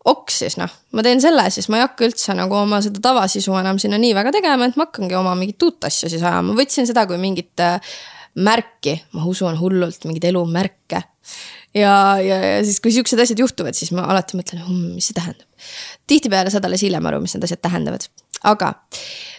[0.06, 3.54] oks siis noh, ma teen selle, siis ma ei hakka üldse nagu oma seda tavasisu
[3.60, 6.88] enam sinna nii väga tegema, et ma hakkangi oma mingit uut asja siis ajama, võtsin
[6.90, 7.78] seda kui mingit äh,
[8.36, 11.02] märki, ma usun hullult mingeid elumärke.
[11.76, 15.18] ja, ja, ja siis, kui siuksed asjad juhtuvad, siis ma alati mõtlen hm,, mis see
[15.18, 15.48] tähendab.
[16.08, 18.08] tihtipeale saad alles hiljem aru, mis need asjad tähendavad,
[18.44, 18.74] aga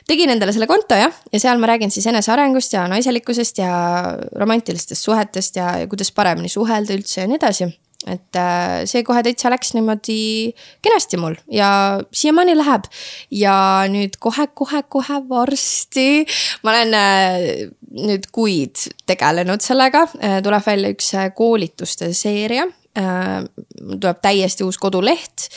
[0.08, 3.72] tegin endale selle konto jah, ja seal ma räägin siis enesearengust ja naiselikkusest ja
[4.38, 7.72] romantilistest suhetest ja, ja kuidas paremini suhelda üldse ja nii edasi
[8.06, 10.52] et äh, see kohe täitsa läks niimoodi
[10.84, 11.68] kenasti mul ja
[12.14, 12.86] siiamaani läheb.
[13.34, 13.56] ja
[13.90, 16.26] nüüd kohe-kohe-kohe varsti,
[16.62, 17.48] ma olen äh,
[17.90, 25.50] nüüd kuid tegelenud sellega, äh, tuleb välja üks koolituste seeria tuleb täiesti uus koduleht,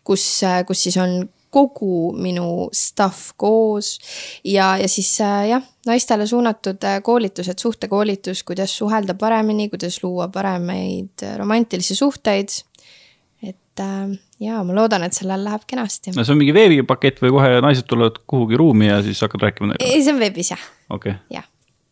[0.00, 0.22] kus,
[0.64, 1.18] kus siis on
[1.56, 3.96] kogu minu stuff koos
[4.44, 10.28] ja, ja siis äh, jah, naistele suunatud äh, koolitused, suhtekoolitus, kuidas suhelda paremini, kuidas luua
[10.32, 12.48] paremaid äh, romantilisi suhteid.
[13.42, 13.82] et
[14.40, 16.12] ja ma loodan, et sellel läheb kenasti.
[16.16, 19.76] no see on mingi veebipakett või kohe naised tulevad kuhugi ruumi ja siis hakkad rääkima?
[19.80, 21.16] ei, see on veebis jah okay..
[21.32, 21.44] jah,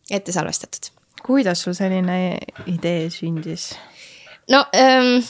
[0.09, 0.91] ette salvestatud.
[1.25, 3.73] kuidas sul selline idee sündis?
[4.49, 5.23] no ähm,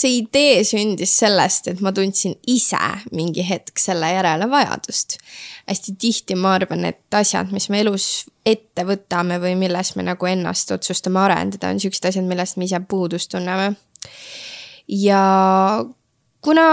[0.00, 2.80] see idee sündis sellest, et ma tundsin ise
[3.12, 5.18] mingi hetk selle järele vajadust.
[5.68, 8.08] hästi tihti ma arvan, et asjad, mis me elus
[8.46, 12.80] ette võtame või milles me nagu ennast otsustame arendada, on siuksed asjad, millest me ise
[12.88, 13.74] puudust tunneme.
[14.88, 15.22] ja
[16.40, 16.66] kuna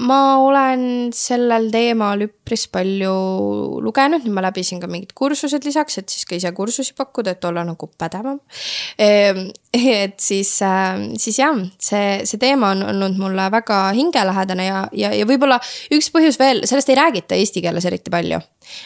[0.00, 3.12] ma olen sellel teemal üpris palju
[3.84, 7.44] lugenud, nüüd ma läbisin ka mingid kursused lisaks, et siis ka ise kursusi pakkuda, et
[7.44, 8.38] olla nagu pädevam.
[8.96, 14.80] Ehm, et siis, äh, siis jah, see, see teema on olnud mulle väga hingelähedane ja,
[14.96, 15.60] ja, ja võib-olla
[15.92, 18.40] üks põhjus veel, sellest ei räägita eesti keeles eriti palju.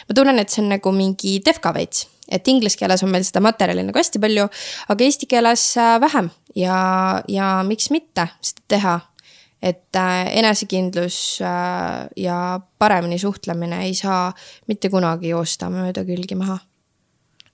[0.09, 3.39] ma tunnen, et see on nagu mingi defka veits, et inglise keeles on meil seda
[3.45, 4.49] materjali nagu hästi palju,
[4.91, 6.79] aga eesti keeles äh, vähem ja,
[7.31, 8.99] ja miks mitte seda teha
[9.67, 14.31] et äh, enesekindlus äh, ja paremini suhtlemine ei saa
[14.67, 16.59] mitte kunagi joosta mööda külgi maha.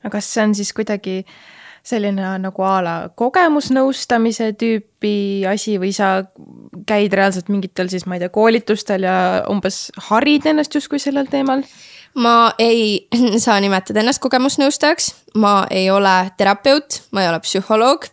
[0.04, 1.24] aga kas see on siis kuidagi
[1.84, 6.24] selline nagu a la kogemusnõustamise tüüpi asi või sa
[6.88, 9.18] käid reaalselt mingitel siis, ma ei tea, koolitustel ja
[9.52, 11.66] umbes harid ennast justkui sellel teemal?
[12.16, 13.08] ma ei
[13.44, 15.10] saa nimetada ennast kogemusnõustajaks,
[15.42, 18.08] ma ei ole terapeut, ma ei ole psühholoog.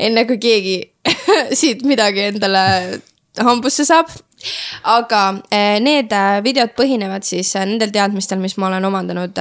[0.00, 0.76] enne kui keegi
[1.60, 2.64] siit midagi endale
[3.40, 4.10] hambusse saab.
[4.82, 5.18] aga
[5.54, 9.36] eh, need eh, videod põhinevad siis eh, nendel teadmistel, mis ma olen omandanud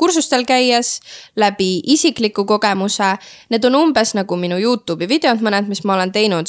[0.00, 1.02] kursustel käies,
[1.36, 3.10] läbi isikliku kogemuse.
[3.52, 6.48] Need on umbes nagu minu Youtube'i videod, mõned, mis ma olen teinud,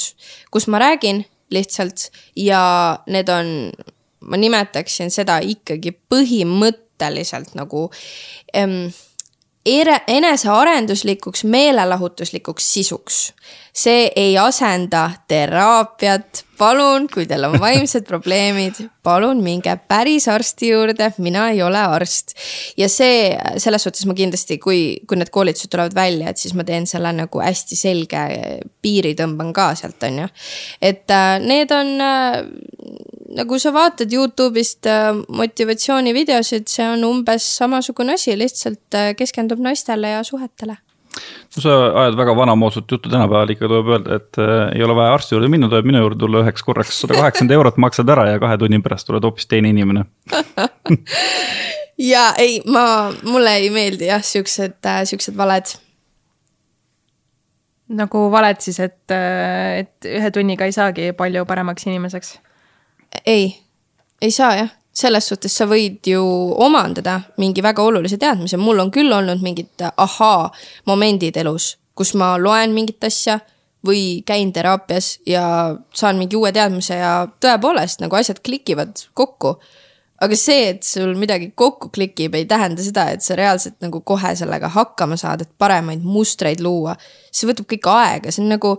[0.51, 2.07] kus ma räägin lihtsalt
[2.39, 2.61] ja
[3.11, 3.51] need on,
[4.23, 7.89] ma nimetaksin seda ikkagi põhimõtteliselt nagu
[8.55, 8.93] ähm,
[10.07, 13.33] enesearenduslikuks meelelahutuslikuks sisuks.
[13.79, 21.11] see ei asenda teraapiat, palun, kui teil on vaimsed probleemid, palun minge päris arsti juurde,
[21.23, 22.33] mina ei ole arst.
[22.77, 26.65] ja see, selles suhtes ma kindlasti, kui, kui need koolitused tulevad välja, et siis ma
[26.67, 28.25] teen selle nagu hästi selge
[28.81, 30.27] piiri tõmban ka sealt, on ju.
[30.81, 32.41] et äh, need on äh,
[33.37, 40.23] nagu sa vaatad Youtube'ist äh, motivatsioonivideosid, see on umbes samasugune asi, lihtsalt keskendub naistele ja
[40.23, 40.79] suhetele
[41.55, 45.13] no sa ajad väga vanamoodsat juttu, tänapäeval ikka tuleb öelda, et äh, ei ole vaja
[45.13, 48.39] arsti juurde minna, tuleb minu juurde tulla üheks korraks sada kaheksakümmend eurot maksad ära ja
[48.41, 50.05] kahe tunni pärast oled hoopis teine inimene
[52.11, 52.83] ja ei, ma,
[53.23, 55.73] mulle ei meeldi jah, siuksed äh,, siuksed valed.
[57.99, 62.37] nagu valed siis, et, et ühe tunniga ei saagi palju paremaks inimeseks?
[63.25, 63.55] Ei,
[64.21, 66.23] ei saa jah selles suhtes sa võid ju
[66.59, 72.73] omandada mingi väga olulise teadmise, mul on küll olnud mingid ahaa-momendid elus, kus ma loen
[72.75, 73.39] mingit asja
[73.85, 75.43] või käin teraapias ja
[75.95, 79.59] saan mingi uue teadmise ja tõepoolest nagu asjad klikivad kokku.
[80.19, 84.33] aga see, et sul midagi kokku klikib, ei tähenda seda, et sa reaalselt nagu kohe
[84.35, 86.97] sellega hakkama saad, et paremaid mustreid luua.
[87.31, 88.75] see võtab kõik aega, see on nagu,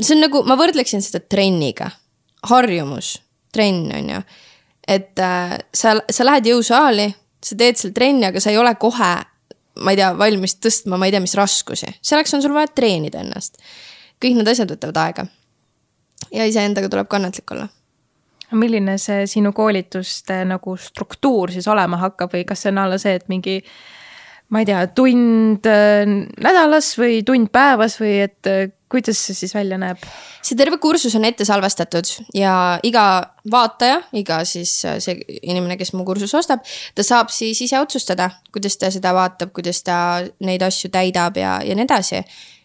[0.00, 1.90] see on nagu, ma võrdleksin seda trenniga.
[2.42, 3.20] harjumus,
[3.54, 4.24] trenn on ju
[4.88, 7.08] et äh, sa, sa lähed jõusaali,
[7.44, 9.12] sa teed seal trenni, aga sa ei ole kohe,
[9.84, 11.88] ma ei tea, valmis tõstma, ma ei tea, mis raskusi.
[12.04, 13.58] selleks on sul vaja treenida ennast.
[14.22, 15.26] kõik need asjad võtavad aega.
[16.32, 17.68] ja iseendaga tuleb kannatlik olla
[18.54, 23.16] milline see sinu koolituste nagu struktuur siis olema hakkab või kas see on alla see,
[23.18, 23.56] et mingi
[24.54, 26.04] ma ei tea, tund äh,
[26.44, 30.00] nädalas või tund päevas või et äh, kuidas see siis välja näeb?
[30.44, 33.04] see terve kursus on ette salvestatud ja iga
[33.50, 38.30] vaataja, iga siis äh, see inimene, kes mu kursuse ostab, ta saab siis ise otsustada,
[38.54, 39.96] kuidas ta seda vaatab, kuidas ta
[40.44, 42.22] neid asju täidab ja, ja nii edasi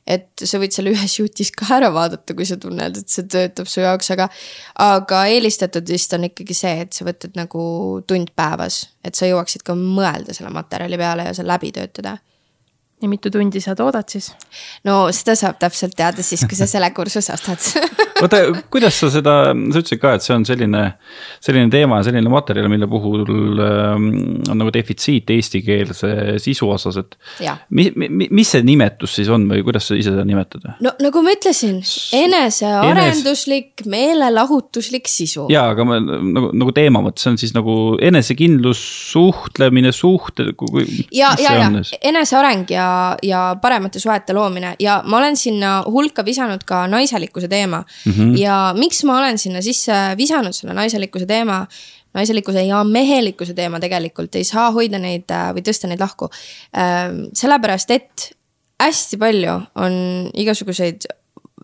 [0.10, 3.70] et sa võid seal ühes jutis ka ära vaadata, kui sa tunned, et see töötab
[3.70, 4.30] su jaoks, aga.
[4.82, 7.62] aga eelistatud vist on ikkagi see, et sa võtad nagu
[8.10, 12.18] tund päevas, et sa jõuaksid ka mõelda selle materjali peale ja see läbi töötada
[13.02, 14.32] ja mitu tundi sa toodad siis?
[14.88, 17.64] no seda saab täpselt teada siis, kui sa selle kursuse ostad
[18.24, 20.84] oota, kuidas sa seda, sa ütlesid ka, et see on selline,
[21.44, 23.24] selline teema ja selline materjal, mille puhul
[23.64, 24.10] ähm,
[24.50, 26.12] on nagu defitsiit eestikeelse
[26.44, 27.16] sisu osas, et.
[27.76, 30.68] mis, mis see nimetus siis on või kuidas sa ise seda nimetad?
[30.84, 31.80] no nagu ma ütlesin,
[32.20, 35.48] enesearenduslik Enes..., meelelahutuslik sisu.
[35.54, 38.82] ja, aga ma nagu, nagu teema mõttes, see on siis nagu enesekindlus,
[39.14, 40.52] suhtlemine, suhted.
[41.16, 41.70] ja, ja, ja
[42.12, 42.89] eneseareng ja
[43.24, 48.12] ja paremate suhete loomine ja ma olen sinna hulka visanud ka naiselikkuse teema mm.
[48.12, 48.38] -hmm.
[48.40, 51.66] ja miks ma olen sinna sisse visanud selle naiselikkuse teema
[52.14, 56.30] naiselikkuse ja mehelikkuse teema tegelikult ei saa hoida neid äh, või tõsta neid lahku.
[56.78, 58.30] Ähm, sellepärast, et
[58.82, 59.98] hästi palju on
[60.34, 61.10] igasuguseid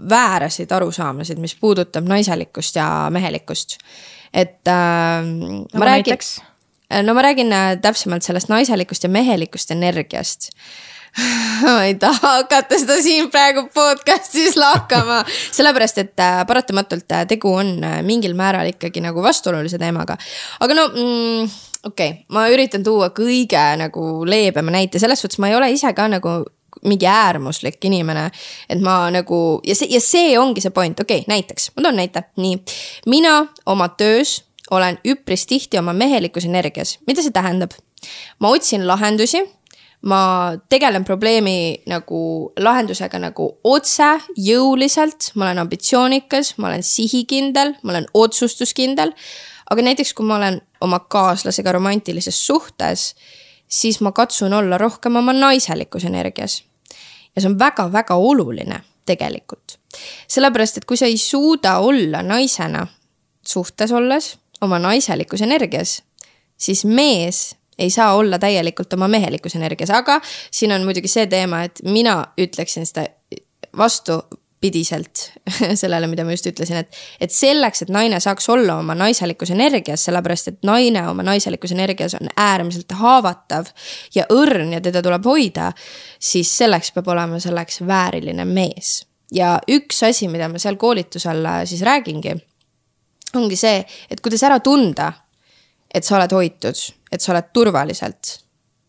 [0.10, 3.78] vääraseid arusaamasid, mis puudutab naiselikkust ja mehelikkust.
[4.34, 6.18] et äh, no, ma räägin,
[7.04, 10.52] no ma räägin äh, täpsemalt sellest naiselikust ja mehelikust energiast
[11.64, 15.22] ma ei taha hakata seda siin praegu podcast'is lahkama,
[15.56, 20.18] sellepärast et äh, paratamatult äh, tegu on äh, mingil määral ikkagi nagu vastuolulise teemaga.
[20.60, 21.54] aga no mm,
[21.88, 25.94] okei okay., ma üritan tuua kõige nagu leebema näite, selles suhtes ma ei ole ise
[25.96, 26.42] ka nagu
[26.84, 28.30] mingi äärmuslik inimene.
[28.70, 32.02] et ma nagu ja see, ja see ongi see point, okei okay,, näiteks, ma toon
[32.02, 32.60] näite, nii.
[33.08, 37.72] mina oma töös olen üpris tihti oma mehelikus energias, mida see tähendab?
[38.40, 39.40] ma otsin lahendusi
[40.06, 42.20] ma tegelen probleemi nagu
[42.62, 49.14] lahendusega nagu otse, jõuliselt, ma olen ambitsioonikas, ma olen sihikindel, ma olen otsustuskindel.
[49.70, 53.16] aga näiteks, kui ma olen oma kaaslasega romantilises suhtes,
[53.68, 56.64] siis ma katsun olla rohkem oma naiselikus energias.
[57.36, 59.80] ja see on väga-väga oluline tegelikult.
[60.28, 62.88] sellepärast, et kui sa ei suuda olla naisena
[63.46, 66.04] suhtes olles oma naiselikus energias,
[66.58, 70.20] siis mees ei saa olla täielikult oma mehelikus energias, aga
[70.52, 73.08] siin on muidugi see teema, et mina ütleksin seda
[73.78, 75.32] vastupidiselt
[75.82, 80.06] sellele, mida ma just ütlesin, et, et selleks, et naine saaks olla oma naiselikus energias,
[80.08, 83.72] sellepärast et naine oma naiselikus energias on äärmiselt haavatav
[84.16, 85.72] ja õrn ja teda tuleb hoida,
[86.20, 89.02] siis selleks peab olema selleks vääriline mees.
[89.34, 92.36] ja üks asi, mida ma seal koolitusel siis räägingi,
[93.36, 95.12] ongi see, et kuidas ära tunda
[95.96, 96.82] et sa oled hoitud,
[97.12, 98.40] et sa oled turvaliselt.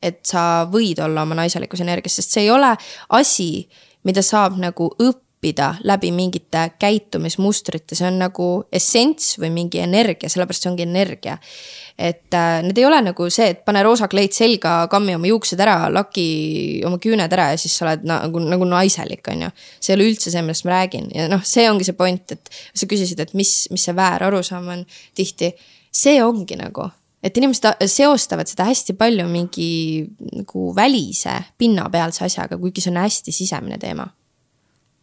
[0.06, 2.68] et sa võid olla oma naiselikus energias, sest see ei ole
[3.16, 3.64] asi,
[4.06, 10.66] mida saab nagu õppida läbi mingite käitumismustrite, see on nagu essents või mingi energia, sellepärast
[10.66, 11.38] see ongi energia.
[11.98, 15.60] et äh, need ei ole nagu see, et pane roosa kleit selga, kammi oma juuksed
[15.64, 16.26] ära, laki
[16.86, 19.50] oma küüned ära ja siis sa oled nagu, nagu naiselik, on ju.
[19.80, 22.52] see ei ole üldse see, millest ma räägin ja noh, see ongi see point, et
[22.74, 24.84] sa küsisid, et mis, mis see väär arusaam on
[25.16, 25.54] tihti
[25.96, 26.88] see ongi nagu,
[27.24, 29.68] et inimesed seostavad seda hästi palju mingi
[30.36, 34.08] nagu välise pinnapealse asjaga, kuigi see on hästi sisemine teema.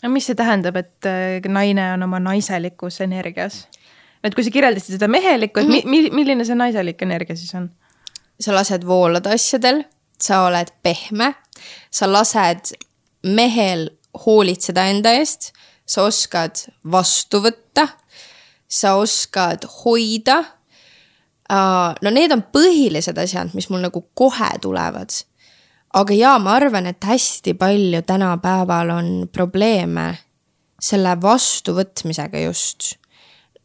[0.04, 3.66] no mis see tähendab, et äh, naine on oma naiselikus energias?
[4.24, 5.90] et kui sa kirjeldasid seda mehelikku, et mm -hmm.
[5.90, 7.72] mi, milline see naiselik energia siis on?
[8.40, 9.84] sa lased voolada asjadel,
[10.20, 11.34] sa oled pehme,
[11.92, 12.74] sa lased
[13.24, 13.90] mehel
[14.26, 15.52] hoolitseda enda eest,
[15.86, 17.88] sa oskad vastu võtta,
[18.68, 20.44] sa oskad hoida
[21.50, 25.12] no need on põhilised asjad, mis mul nagu kohe tulevad.
[25.94, 30.18] aga jaa, ma arvan, et hästi palju tänapäeval on probleeme
[30.82, 32.96] selle vastuvõtmisega just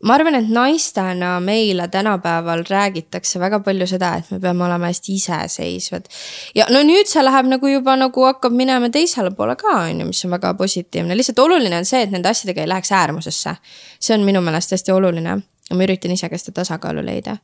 [0.04, 5.14] ma arvan, et naistena meile tänapäeval räägitakse väga palju seda, et me peame olema hästi
[5.14, 6.06] iseseisvad.
[6.54, 10.06] ja no nüüd see läheb nagu juba nagu hakkab minema teisele poole ka, on ju,
[10.06, 13.56] mis on väga positiivne, lihtsalt oluline on see, et nende asjadega ei läheks äärmusesse.
[14.00, 15.38] see on minu meelest hästi oluline
[15.70, 17.36] ja ma üritan ise ka seda tasakaalu leida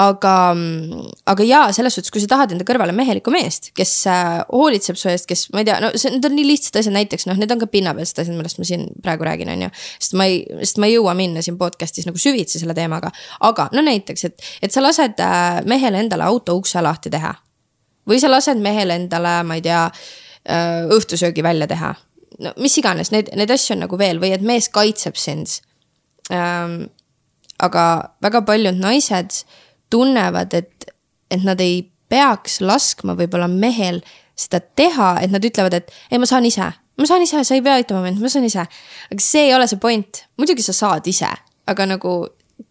[0.00, 0.34] aga,
[1.28, 5.10] aga jaa, selles suhtes, kui sa tahad enda kõrvale mehelikku meest, kes äh, hoolitseb su
[5.12, 7.52] eest, kes, ma ei tea, no see, need on nii lihtsad asjad, näiteks noh, need
[7.52, 9.70] on ka pinnapealsed asjad, millest ma siin praegu räägin, on ju.
[9.98, 13.12] sest ma ei, sest ma ei jõua minna siin podcast'is nagu süvitsi selle teemaga,
[13.48, 17.34] aga no näiteks, et, et sa lased äh, mehele endale auto ukse lahti teha.
[18.08, 19.84] või sa lased mehele endale, ma ei tea,
[20.48, 21.92] äh, õhtusöögi välja teha.
[22.40, 25.60] no mis iganes, neid, neid asju on nagu veel või et mees kaitseb sind
[26.32, 26.86] ähm,
[27.62, 27.84] aga
[28.24, 29.42] väga paljud naised
[29.92, 30.88] tunnevad, et,
[31.30, 34.02] et nad ei peaks laskma võib-olla mehel
[34.38, 37.64] seda teha, et nad ütlevad, et ei, ma saan ise, ma saan ise, sa ei
[37.64, 38.66] pea aitama mind, ma saan ise.
[39.12, 41.30] aga see ei ole see point, muidugi sa saad ise,
[41.68, 42.18] aga nagu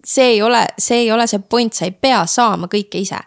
[0.06, 3.20] see ei ole, see ei ole see point, sa ei pea saama kõike ise.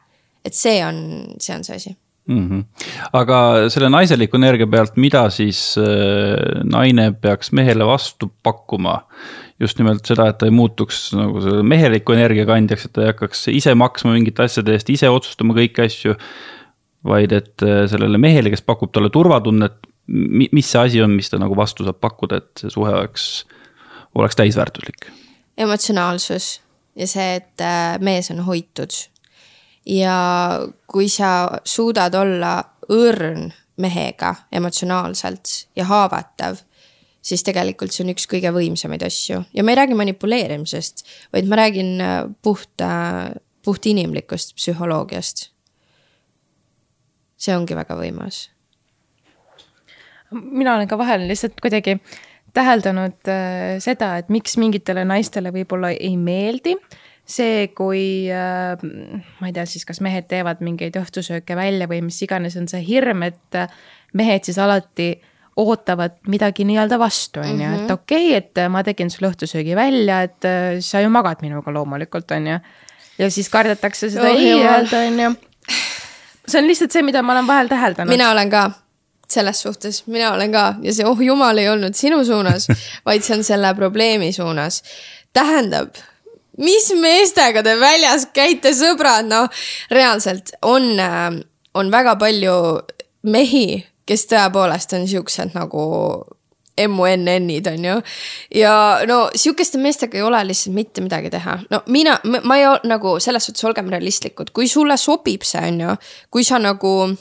[0.44, 0.96] et see on,
[1.40, 1.94] see on see asi
[2.28, 2.48] mm.
[2.48, 2.64] -hmm.
[3.12, 9.00] aga selle naiseliku energia pealt, mida siis äh, naine peaks mehele vastu pakkuma?
[9.60, 13.12] Just nimelt seda, et ta ei muutuks nagu selle meheliku energia kandjaks, et ta ei
[13.12, 16.18] hakkaks ise maksma mingite asjade eest, ise otsustama kõiki asju.
[17.04, 19.74] vaid et äh, sellele mehele, kes pakub talle turvatunnet,
[20.08, 23.44] mis see asi on, mis ta nagu vastu saab pakkuda, et see suhe oleks,
[24.16, 25.10] oleks täisväärtuslik.
[25.60, 26.62] emotsionaalsus
[26.96, 28.96] ja see, et äh, mees on hoitud.
[29.86, 30.16] ja
[30.86, 32.56] kui sa suudad olla
[32.88, 36.62] õrn mehega emotsionaalselt ja haavatav
[37.24, 41.60] siis tegelikult see on üks kõige võimsamaid asju ja ma ei räägi manipuleerimisest, vaid ma
[41.62, 42.84] räägin äh, puht,
[43.64, 45.48] puht inimlikust psühholoogiast.
[47.36, 48.48] see ongi väga võimas.
[50.32, 51.98] mina olen ka vahel lihtsalt kuidagi
[52.54, 56.76] täheldanud äh, seda, et miks mingitele naistele võib-olla ei meeldi
[57.24, 58.76] see, kui äh,
[59.40, 62.84] ma ei tea siis, kas mehed teevad mingeid õhtusööke välja või mis iganes on see
[62.84, 63.64] hirm, et
[64.12, 67.92] mehed siis alati äh, ootavad midagi nii-öelda vastu, on ju, et mhm.
[67.92, 72.30] okei okay,, et ma tegin sulle õhtusöögi välja, et äh, sa ju magad minuga loomulikult,
[72.34, 72.60] on ju.
[73.18, 75.34] ja siis kardetakse seda oh, ei öelda, on ju.
[76.46, 78.10] see on lihtsalt see, mida ma olen vahel täheldanud.
[78.10, 78.64] mina olen ka
[79.30, 82.66] selles suhtes, mina olen ka ja see oh jumal ei olnud sinu suunas,
[83.06, 84.82] vaid see on selle probleemi suunas.
[85.32, 85.94] tähendab,
[86.58, 91.30] mis meestega te väljas käite, sõbrad, noh reaalselt on, äh,
[91.74, 92.58] on väga palju
[93.22, 95.84] mehi kes tõepoolest on siuksed nagu
[96.88, 97.98] MUNN-id on ju.
[98.54, 98.74] ja
[99.06, 101.58] no sihukeste meestega ei ole lihtsalt mitte midagi teha.
[101.70, 105.96] no mina, ma ei nagu selles suhtes olgem realistlikud, kui sulle sobib see on ju,
[106.30, 107.14] kui sa nagu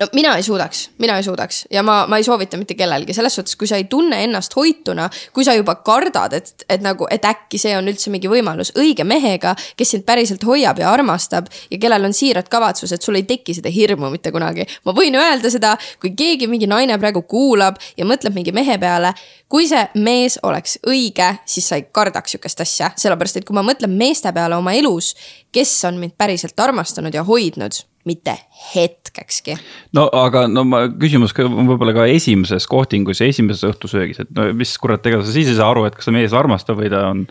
[0.00, 1.66] no mina ei suudaks, mina ei suudaks.
[1.70, 5.08] Ja ma, ma ei soovita mitte kellelgi, selles suhtes, kui sa ei tunne ennast hoituna,
[5.32, 9.06] kui sa juba kardad, et, et nagu, et äkki see on üldse mingi võimalus õige
[9.08, 13.56] mehega, kes sind päriselt hoiab ja armastab ja kellel on siirad kavatsused, sul ei teki
[13.56, 14.66] seda hirmu mitte kunagi.
[14.84, 19.14] ma võin öelda seda, kui keegi, mingi naine praegu kuulab ja mõtleb mingi mehe peale,
[19.48, 23.64] kui see mees oleks õige, siis sa ei kardaks sihukest asja, sellepärast et kui ma
[23.66, 25.14] mõtlen meeste peale oma elus,
[25.52, 28.36] kes on mind päriselt armastanud ja hoidnud mitte
[28.74, 29.56] hetkekski.
[29.96, 34.48] no aga no ma, küsimus ka võib-olla ka esimeses kohtingus ja esimeses õhtusöögis, et no
[34.56, 37.08] mis kurat, ega sa siis ei saa aru, et kas see mees armastab või ta
[37.10, 37.26] on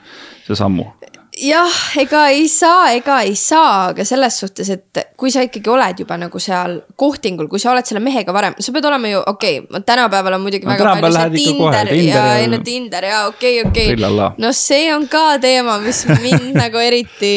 [0.45, 0.89] see sammu
[1.41, 5.99] jah, ega ei saa, ega ei saa, aga selles suhtes, et kui sa ikkagi oled
[6.05, 9.59] juba nagu seal kohtingul, kui sa oled selle mehega varem, sa pead olema ju okei
[9.59, 13.21] okay,, tänapäeval on muidugi no, väga palju see Tinder, Tinder ja, ja no Tinder ja
[13.29, 14.29] okei okay,, okei okay..
[14.41, 17.33] no see on ka teema, mis mind nagu eriti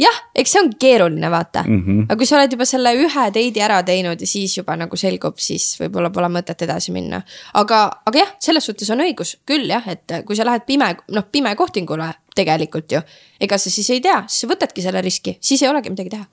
[0.00, 1.82] jah, eks see on keeruline, vaata mm.
[1.84, 2.04] -hmm.
[2.08, 5.38] aga kui sa oled juba selle ühe date'i ära teinud ja siis juba nagu selgub,
[5.38, 7.22] siis võib-olla pole mõtet edasi minna.
[7.54, 11.28] aga, aga jah, selles suhtes on õigus küll jah, et kui sa lähed pime, noh
[11.32, 13.00] pime kohtingule tegelikult ju.
[13.40, 16.26] ega sa siis ei tea, siis sa võtadki selle riski, siis ei olegi midagi teha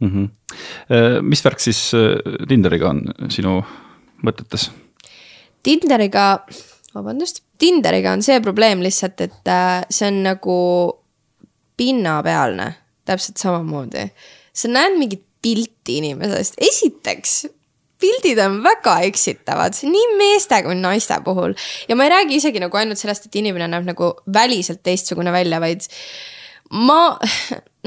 [0.00, 0.08] mm.
[0.08, 1.22] -hmm.
[1.22, 3.60] mis värk siis äh, Tinderiga on sinu
[4.24, 4.70] mõtetes?
[5.62, 6.46] Tinderiga,
[6.94, 10.58] vabandust, Tinderiga on see probleem lihtsalt, et äh, see on nagu
[11.76, 12.74] pinnapealne
[13.04, 14.10] täpselt samamoodi.
[14.52, 17.46] sa näed mingit pilti inimesest, esiteks
[18.00, 21.54] pildid on väga eksitavad, nii meeste kui naiste puhul.
[21.88, 25.60] ja ma ei räägi isegi nagu ainult sellest, et inimene näeb nagu väliselt teistsugune välja,
[25.62, 25.86] vaid
[26.70, 27.00] ma,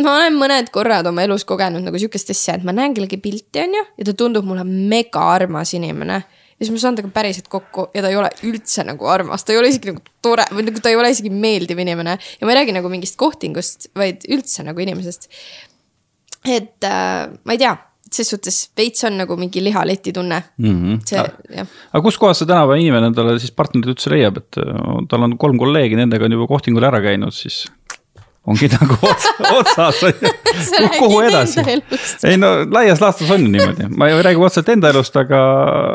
[0.03, 3.65] ma olen mõned korrad oma elus kogenud nagu sihukest asja, et ma näen kellegi pilti,
[3.65, 7.49] on ju, ja ta tundub mulle mega armas inimene ja siis ma saan temaga päriselt
[7.51, 10.67] kokku ja ta ei ole üldse nagu armas, ta ei ole isegi nagu tore või
[10.67, 12.17] nagu ta ei ole isegi meeldiv inimene.
[12.17, 15.27] ja ma ei räägi nagu mingist kohtingust, vaid üldse nagu inimesest.
[16.45, 17.73] et äh, ma ei tea,
[18.13, 20.73] ses suhtes veits on nagu mingi lihaleti tunne mm.
[20.73, 20.99] -hmm.
[21.09, 21.23] see,
[21.57, 21.67] jah.
[21.91, 25.59] aga kuskohast see tänapäeva inimene endale siis partnerit üldse leiab, et äh, tal on kolm
[25.61, 27.65] kolleegi, nendega on juba kohtingul ära käinud, siis
[28.43, 28.97] ongi nagu
[29.55, 30.01] otsas,
[30.99, 31.63] kuhu edasi.
[32.27, 35.39] ei no laias laastus on niimoodi, ma ei räägi otseselt enda elust, aga,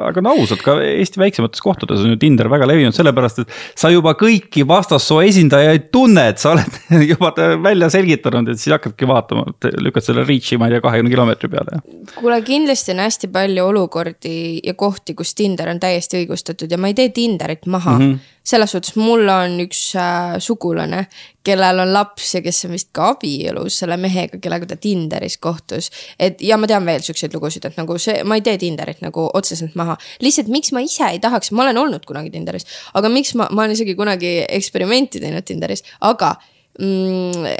[0.08, 3.52] aga no ausalt ka Eesti väiksemates kohtades on ju Tinder väga levinud, sellepärast et.
[3.76, 6.78] sa juba kõiki vastassoo esindajaid tunned, sa oled
[7.12, 7.34] juba
[7.64, 9.44] välja selgitanud, et siis hakkadki vaatama,
[9.84, 11.82] lükkad selle reach'i, ma ei tea, kahekümne kilomeetri peale.
[12.16, 16.88] kuule, kindlasti on hästi palju olukordi ja kohti, kus Tinder on täiesti õigustatud ja ma
[16.88, 18.08] ei tee Tinderit maha mm.
[18.08, 21.04] -hmm selles suhtes mul on üks äh, sugulane,
[21.44, 25.90] kellel on laps ja kes on vist ka abielus selle mehega, kellega ta Tinderis kohtus.
[26.18, 29.28] et ja ma tean veel siukseid lugusid, et nagu see, ma ei tee Tinderit nagu
[29.34, 29.98] otseselt maha.
[30.24, 32.68] lihtsalt miks ma ise ei tahaks, ma olen olnud kunagi Tinderis,
[32.98, 36.34] aga miks ma, ma olen isegi kunagi eksperimenti teinud Tinderis, aga
[36.80, 37.56] mm,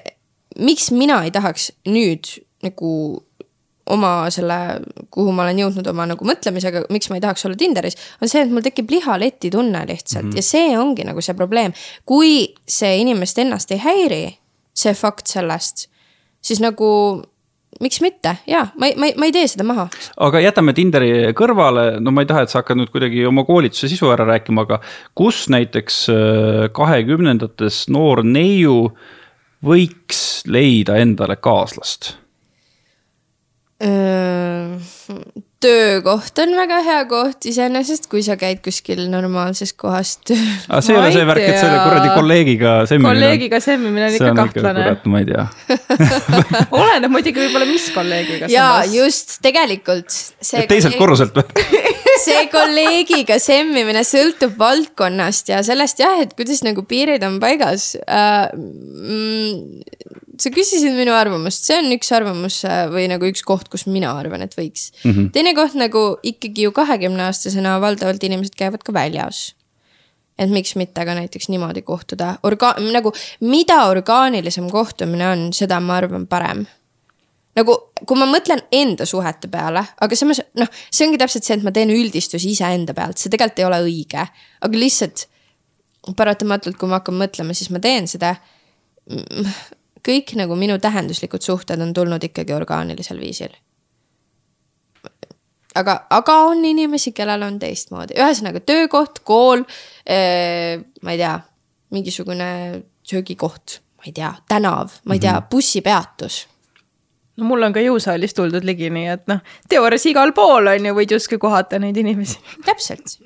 [0.64, 2.32] miks mina ei tahaks nüüd
[2.64, 2.91] nagu
[3.95, 4.59] oma selle,
[5.14, 8.43] kuhu ma olen jõudnud oma nagu mõtlemisega, miks ma ei tahaks olla Tinderis, on see,
[8.45, 10.36] et mul tekib lihaleti tunne lihtsalt mm -hmm.
[10.36, 11.72] ja see ongi nagu see probleem.
[12.05, 14.39] kui see inimest ennast ei häiri,
[14.74, 15.89] see fakt sellest,
[16.41, 16.89] siis nagu
[17.80, 19.89] miks mitte, jaa, ma ei, ma ei, ma ei tee seda maha.
[20.26, 23.91] aga jätame Tinderi kõrvale, no ma ei taha, et sa hakkad nüüd kuidagi oma koolituse
[23.91, 24.80] sisu ära rääkima, aga
[25.18, 28.91] kus näiteks äh, kahekümnendates noor neiu
[29.64, 32.16] võiks leida endale kaaslast?
[35.62, 40.42] Töökoht on väga hea koht iseenesest, kui sa käid kuskil normaalses kohas tööl.
[40.66, 43.12] aga see ei ole see värk, et selle kuradi kolleegiga semmimine.
[43.12, 44.84] kolleegiga semmimine on ikka kahtlane.
[44.86, 45.46] kurat, ma ei tea
[46.80, 48.50] oleneb muidugi võib-olla, mis kolleegiga.
[48.52, 50.10] ja just, tegelikult.
[50.42, 51.46] teiselt korruselt või
[52.26, 58.50] see kolleegiga semmimine sõltub valdkonnast ja sellest jah, et kuidas nagu piirid on paigas uh,.
[58.58, 59.78] Mm,
[60.43, 64.12] sa küsisid minu arvamust, see on üks arvamus äh, või nagu üks koht, kus mina
[64.18, 65.11] arvan, et võiks mm.
[65.11, 65.30] -hmm.
[65.34, 69.55] teine koht nagu ikkagi ju kahekümne aastasena valdavalt inimesed käivad ka väljas.
[70.39, 75.97] et miks mitte ka näiteks niimoodi kohtuda, orga-, nagu mida orgaanilisem kohtumine on, seda ma
[75.99, 76.66] arvan parem
[77.59, 77.74] nagu,
[78.07, 81.72] kui ma mõtlen enda suhete peale, aga samas noh, see ongi täpselt see, et ma
[81.74, 84.26] teen üldistusi iseenda pealt, see tegelikult ei ole õige,
[84.62, 85.26] aga lihtsalt
[86.16, 88.36] paratamatult, kui ma hakkan mõtlema, siis ma teen seda
[90.07, 93.55] kõik nagu minu tähenduslikud suhted on tulnud ikkagi orgaanilisel viisil.
[95.74, 99.62] aga, aga on inimesi, kellel on teistmoodi, ühesõnaga töökoht, kool
[100.07, 101.38] eh,, ma ei tea,
[101.94, 102.51] mingisugune
[103.03, 105.51] söögikoht, ma ei tea, tänav, ma ei tea, mhm.
[105.51, 106.46] bussipeatus
[107.38, 110.94] no mul on ka jõusaalis tuldud ligi, nii et noh, teoorias igal pool on ju,
[110.96, 112.40] võid justkui kohata neid inimesi.
[112.66, 113.18] täpselt.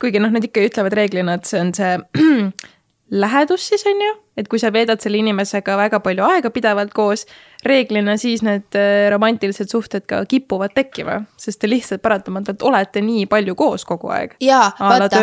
[0.00, 1.96] kuigi noh, nad ikka ütlevad reeglina, et see on see
[3.14, 7.26] lähedus siis on ju, et kui sa veedad selle inimesega väga palju aega pidevalt koos,
[7.66, 13.28] reeglina siis need äh, romantilised suhted ka kipuvad tekkima, sest te lihtsalt paratamatult olete nii
[13.30, 14.36] palju koos kogu aeg.
[14.44, 15.22] jaa, vaata,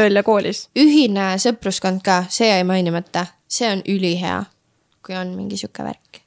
[0.79, 4.43] ühine sõpruskond ka, see jäi mainimata, see on ülihea,
[5.05, 6.23] kui on mingi sihuke värk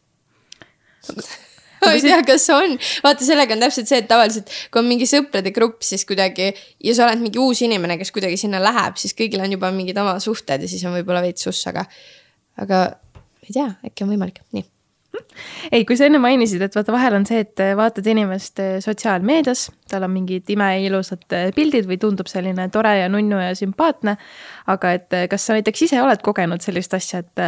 [1.88, 5.08] ma ei tea, kas on, vaata, sellega on täpselt see, et tavaliselt kui on mingi
[5.10, 9.16] sõprade grupp, siis kuidagi ja sa oled mingi uus inimene, kes kuidagi sinna läheb, siis
[9.18, 11.86] kõigil on juba mingid oma suhted ja siis on võib-olla veits suss, aga,
[12.60, 12.84] aga
[13.44, 14.70] ei tea, äkki on võimalik, nii
[15.72, 19.66] ei, kui sa enne mainisid, et vaata, vahel on see, et vaatad inimest eh, sotsiaalmeedias,
[19.90, 24.16] tal on mingid imeilusad eh, pildid või tundub selline tore ja nunnu ja sümpaatne.
[24.74, 27.44] aga et eh, kas sa näiteks ise oled kogenud sellist asja, et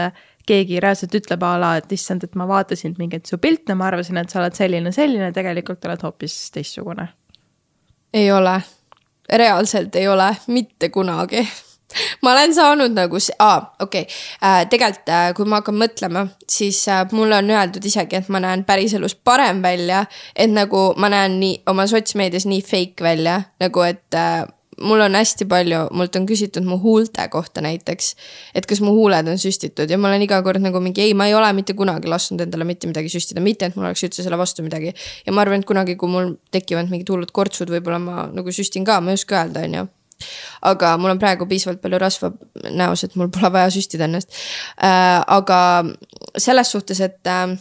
[0.46, 4.20] keegi reaalselt ütleb a la, et issand, et ma vaatasin mingeid su pilte, ma arvasin,
[4.22, 7.08] et sa oled selline, selline, tegelikult oled hoopis teistsugune.
[8.14, 8.60] ei ole,
[9.32, 11.42] reaalselt ei ole, mitte kunagi
[12.22, 14.14] ma olen saanud nagu, aa, okei okay.
[14.42, 18.40] äh,, tegelikult äh, kui ma hakkan mõtlema, siis äh, mulle on öeldud isegi, et ma
[18.42, 20.04] näen päriselus parem välja.
[20.34, 24.44] et nagu ma näen nii oma sotsmeedias nii fake välja, nagu et äh,
[24.82, 28.14] mul on hästi palju, mult on küsitud mu huulte kohta näiteks.
[28.54, 31.26] et kas mu huuled on süstitud ja ma olen iga kord nagu mingi ei, ma
[31.26, 34.38] ei ole mitte kunagi lasknud endale mitte midagi süstida, mitte et mul oleks üldse selle
[34.38, 34.92] vastu midagi.
[35.26, 38.84] ja ma arvan, et kunagi, kui mul tekivad mingid hullud kortsud, võib-olla ma nagu süstin
[38.84, 39.86] ka, ma ei oska öelda, on ju
[40.64, 42.32] aga mul on praegu piisavalt palju rasva
[42.72, 45.20] näos, et mul pole vaja süstida ennast äh,.
[45.26, 45.60] aga
[46.36, 47.56] selles suhtes, et, äh,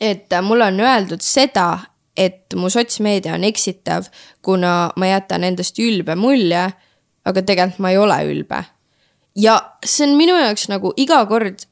[0.00, 4.08] et mulle on öeldud seda, et mu sotsmeedia on eksitav,
[4.42, 6.66] kuna ma jätan endast ülbe mulje,
[7.26, 8.64] aga tegelikult ma ei ole ülbe.
[9.36, 11.66] ja see on minu jaoks nagu iga kord,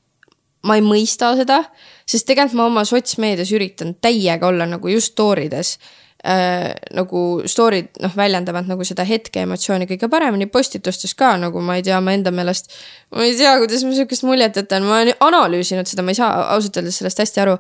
[0.65, 1.63] ma ei mõista seda,
[2.07, 5.79] sest tegelikult ma oma sotsmeedias üritan täiega olla nagu just story des
[6.25, 11.77] äh, nagu story'd noh, väljendavad nagu seda hetke emotsiooni kõige paremini, postitustes ka nagu ma
[11.79, 12.73] ei tea, ma enda meelest.
[13.15, 16.31] ma ei tea, kuidas ma sihukest muljet jätan, ma olen analüüsinud seda, ma ei saa
[16.55, 17.59] ausalt öeldes sellest hästi aru.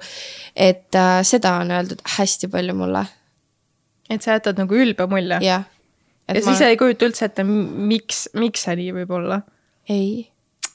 [0.56, 3.04] et äh, seda on öeldud hästi palju mulle.
[4.10, 5.40] et sa jätad nagu ülbe mulje.
[5.44, 5.68] jah.
[6.28, 6.70] ja siis ma...
[6.70, 9.42] ei kujuta üldse ette, miks, miks see nii võib olla?
[9.92, 10.24] ei.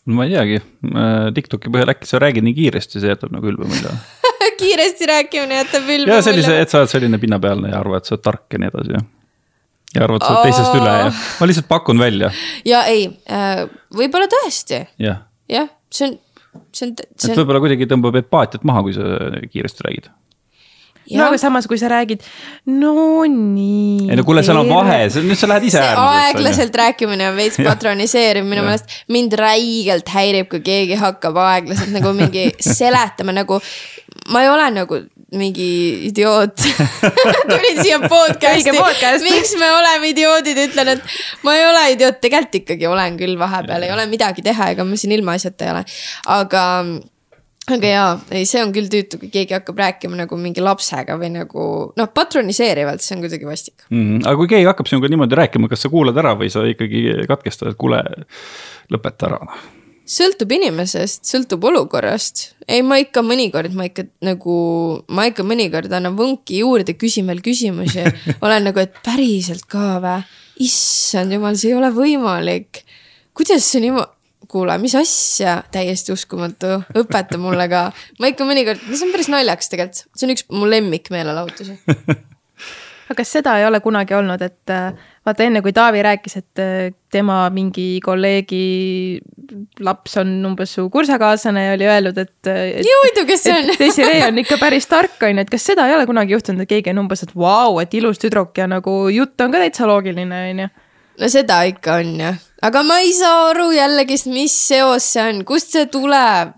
[0.05, 0.61] ma ei teagi,
[1.35, 3.97] TikToki põhjal äkki sa räägid nii kiiresti, see jätab nagu ülbe mulje
[4.57, 6.09] kiiresti rääkimine jätab mulje.
[6.13, 8.71] ja sellise, et sa oled selline pinnapealne ja arvad, et sa oled tark ja nii
[8.73, 9.07] edasi, jah
[9.95, 12.31] ja arvad, sa oled teisest üle ja ma lihtsalt pakun välja.
[12.67, 15.15] ja ei äh,, võib-olla tõesti ja..
[15.49, 16.17] jah, see on,
[16.75, 16.95] see on.
[16.99, 19.07] et võib-olla kuidagi tõmbab empaatiat maha, kui sa
[19.49, 20.11] kiiresti räägid
[21.17, 22.23] no aga samas, kui sa räägid,
[22.69, 24.09] no nii.
[24.09, 26.25] ei no kuule, seal on vahe, nüüd sa lähed ise äärmusesse.
[26.25, 28.99] aeglaselt rääkimine on veits patroniseeriv minu meelest.
[29.09, 32.49] mind räigelt häirib, kui keegi hakkab aeglaselt nagu mingi
[32.79, 33.61] seletama nagu.
[34.33, 35.01] ma ei ole nagu
[35.37, 35.69] mingi
[36.09, 36.57] idioot
[37.51, 39.25] tulin siia podcast'i podcast.
[39.25, 41.13] miks me oleme idioodid, ütlen, et
[41.45, 44.97] ma ei ole idioot, tegelikult ikkagi olen küll vahepeal, ei ole midagi teha, ega ma
[44.97, 45.85] siin ilmaasjata ei ole,
[46.39, 46.63] aga
[47.75, 51.31] aga jaa, ei, see on küll tüütu, kui keegi hakkab rääkima nagu mingi lapsega või
[51.37, 51.65] nagu
[51.99, 53.97] noh, patroniseerivalt, see on kuidagi vastik mm.
[54.03, 54.21] -hmm.
[54.25, 57.73] aga kui keegi hakkab sinuga niimoodi rääkima, kas sa kuulad ära või sa ikkagi katkestad,
[57.73, 58.01] et kuule,
[58.93, 59.43] lõpeta ära
[60.09, 62.55] sõltub inimesest, sõltub olukorrast.
[62.67, 64.55] ei, ma ikka mõnikord, ma ikka nagu,
[65.07, 68.05] ma ikka mõnikord annan võnki juurde, küsin veel küsimusi
[68.45, 70.19] olen nagu, et päriselt ka vä?
[70.59, 72.83] issand jumal, see ei ole võimalik.
[73.37, 74.18] kuidas see niimoodi
[74.49, 77.89] kuule, mis asja, täiesti uskumatu, õpeta mulle ka.
[78.19, 81.77] ma ikka mõnikord, no see on päris naljakas tegelikult, see on üks mu lemmik meelelahutusi
[83.09, 84.91] aga kas seda ei ole kunagi olnud, et äh,
[85.25, 89.17] vaata enne kui Taavi rääkis, et äh, tema mingi kolleegi
[89.81, 93.71] laps on umbes su kursakaaslane ja oli öelnud, et, äh, nii huvitav, kes see on?
[93.81, 96.69] Desiree on ikka päris tark, on ju, et kas seda ei ole kunagi juhtunud, et
[96.69, 100.43] keegi on umbes, et vau, et ilus tüdruk ja nagu jutt on ka täitsa loogiline,
[100.53, 100.69] on ju
[101.19, 105.43] no seda ikka on jah, aga ma ei saa aru jällegist, mis seos see on,
[105.47, 106.55] kust see tuleb?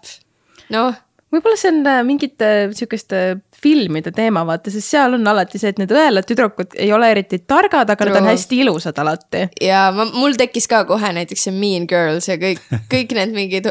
[0.74, 0.98] noh.
[1.32, 3.22] võib-olla see on mingite sihukeste
[3.62, 7.42] filmide teema, vaata, sest seal on alati see, et need õelad tüdrukud ei ole eriti
[7.48, 8.14] targad, aga True.
[8.14, 9.44] nad on hästi ilusad alati.
[9.62, 13.70] ja ma, mul tekkis ka kohe näiteks see Mean Girls ja kõik, kõik need mingid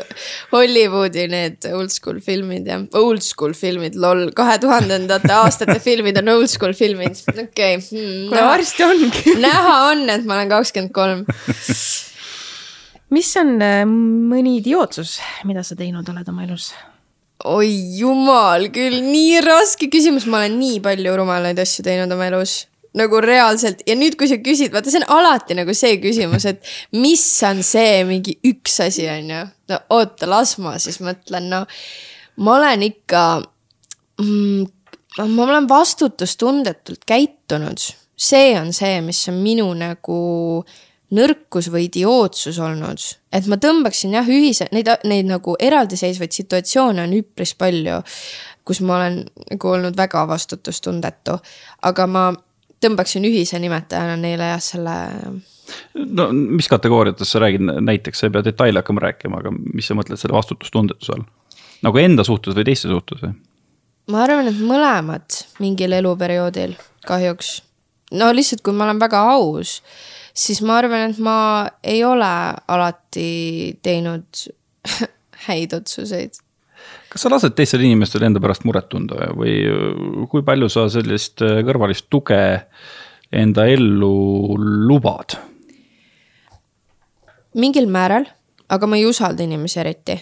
[0.52, 6.52] Hollywoodi need oldschool filmid ja old school filmid, lol, kahe tuhandendate aastate filmid on old
[6.52, 7.80] school filmid, okei okay.
[7.80, 8.28] hmm,.
[8.30, 11.26] kuule varsti ongi näha on, et ma olen kakskümmend kolm
[13.14, 15.18] mis on äh, mõni idiootsus,
[15.48, 16.70] mida sa teinud oled oma elus?
[17.48, 22.64] Oi jumal küll, nii raske küsimus, ma olen nii palju rumalaid asju teinud oma elus
[22.96, 26.96] nagu reaalselt ja nüüd, kui sa küsid, vaata, see on alati nagu see küsimus, et
[26.96, 29.44] mis on see mingi üks asi, on ju.
[29.70, 31.62] no oota, las ma siis mõtlen, no
[32.42, 33.22] ma olen ikka
[34.18, 34.66] mm,,
[35.22, 37.90] ma olen vastutustundetult käitunud.
[38.20, 40.18] see on see, mis on minu nagu
[41.14, 43.02] nõrkus või idiootsus olnud.
[43.32, 48.00] et ma tõmbaksin jah, ühise, neid, neid nagu eraldiseisvaid situatsioone on üpris palju,
[48.64, 51.38] kus ma olen nagu olnud väga vastutustundetu,
[51.82, 52.24] aga ma
[52.80, 54.96] tõmbaksin ühise nimetajana neile jah, selle.
[55.94, 59.98] no mis kategooriates sa räägid näiteks, sa ei pea detaile hakkama rääkima, aga mis sa
[59.98, 61.26] mõtled selle vastutustundetuse all?
[61.82, 63.34] nagu enda suhtes või teiste suhtes või?
[64.10, 67.60] ma arvan, et mõlemad mingil eluperioodil kahjuks.
[68.14, 69.80] no lihtsalt, kui ma olen väga aus
[70.34, 71.36] siis ma arvan, et ma
[71.82, 72.30] ei ole
[72.68, 74.44] alati teinud
[75.46, 76.40] häid otsuseid.
[77.10, 79.54] kas sa lased teistel inimestel enda pärast muret tunda või
[80.30, 82.40] kui palju sa sellist äh, kõrvalist tuge
[83.32, 85.38] enda ellu lubad?
[87.54, 88.28] mingil määral,
[88.70, 90.20] aga ma ei usalda inimesi eriti.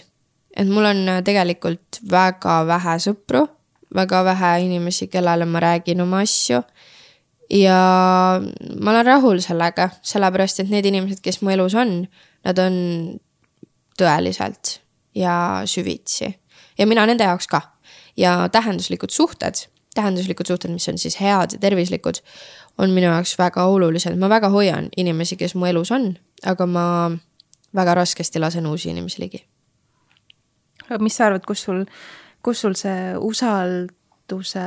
[0.57, 3.45] et mul on äh, tegelikult väga vähe sõpru,
[3.95, 6.63] väga vähe inimesi, kellele ma räägin oma asju
[7.49, 8.41] ja
[8.81, 12.03] ma olen rahul sellega, sellepärast et need inimesed, kes mu elus on,
[12.45, 12.75] nad on
[13.99, 14.79] tõeliselt
[15.17, 16.29] ja süvitsi
[16.79, 17.61] ja mina nende jaoks ka.
[18.17, 19.55] ja tähenduslikud suhted,
[19.95, 22.19] tähenduslikud suhted, mis on siis head ja tervislikud,
[22.77, 26.85] on minu jaoks väga olulised, ma väga hoian inimesi, kes mu elus on, aga ma
[27.75, 29.45] väga raskesti lasen uusi inimesi ligi.
[30.99, 31.85] mis sa arvad, kus sul,
[32.43, 34.65] kus sul see usalduse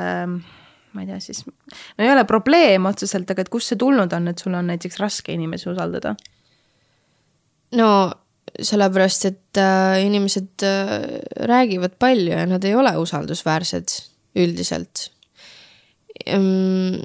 [0.92, 4.28] ma ei tea siis, no ei ole probleem otseselt, aga et kust see tulnud on,
[4.32, 6.14] et sul on näiteks raske inimesi usaldada?
[7.78, 7.88] no
[8.52, 13.96] sellepärast, et äh, inimesed äh, räägivad palju ja nad ei ole usaldusväärsed
[14.36, 15.08] üldiselt
[16.26, 17.00] ehm,.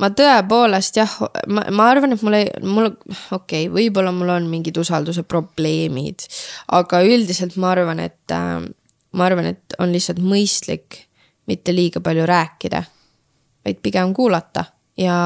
[0.00, 1.14] ma tõepoolest jah,
[1.52, 6.24] ma, ma arvan, et mul ei, mul, okei okay,, võib-olla mul on mingid usalduse probleemid,
[6.72, 8.64] aga üldiselt ma arvan, et äh,
[9.12, 11.04] ma arvan, et on lihtsalt mõistlik
[11.50, 12.82] mitte liiga palju rääkida
[13.64, 14.64] vaid pigem kuulata
[15.00, 15.16] ja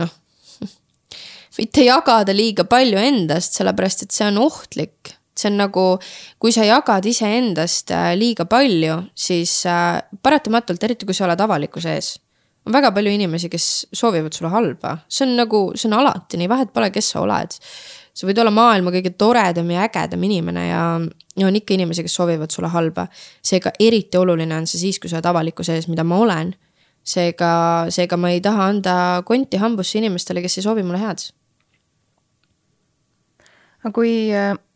[0.00, 0.12] noh,
[1.58, 5.16] mitte jagada liiga palju endast, sellepärast et see on ohtlik.
[5.40, 5.84] see on nagu,
[6.42, 11.94] kui sa jagad iseendast äh, liiga palju, siis äh, paratamatult, eriti kui sa oled avalikkuse
[11.96, 12.10] ees,
[12.66, 16.50] on väga palju inimesi, kes soovivad sulle halba, see on nagu, see on alati nii,
[16.50, 17.56] vahet pole, kes sa oled.
[18.14, 20.84] Sa võid olla maailma kõige toredam ja ägedam inimene ja,
[21.36, 23.06] ja on ikka inimesi, kes soovivad sulle halba.
[23.42, 26.54] seega eriti oluline on see siis, kui sa oled avalikkuse ees, mida ma olen.
[27.04, 27.50] seega,
[27.88, 28.94] seega ma ei taha anda
[29.26, 31.30] konti hambusse inimestele, kes ei soovi mulle head
[33.80, 34.12] aga kui,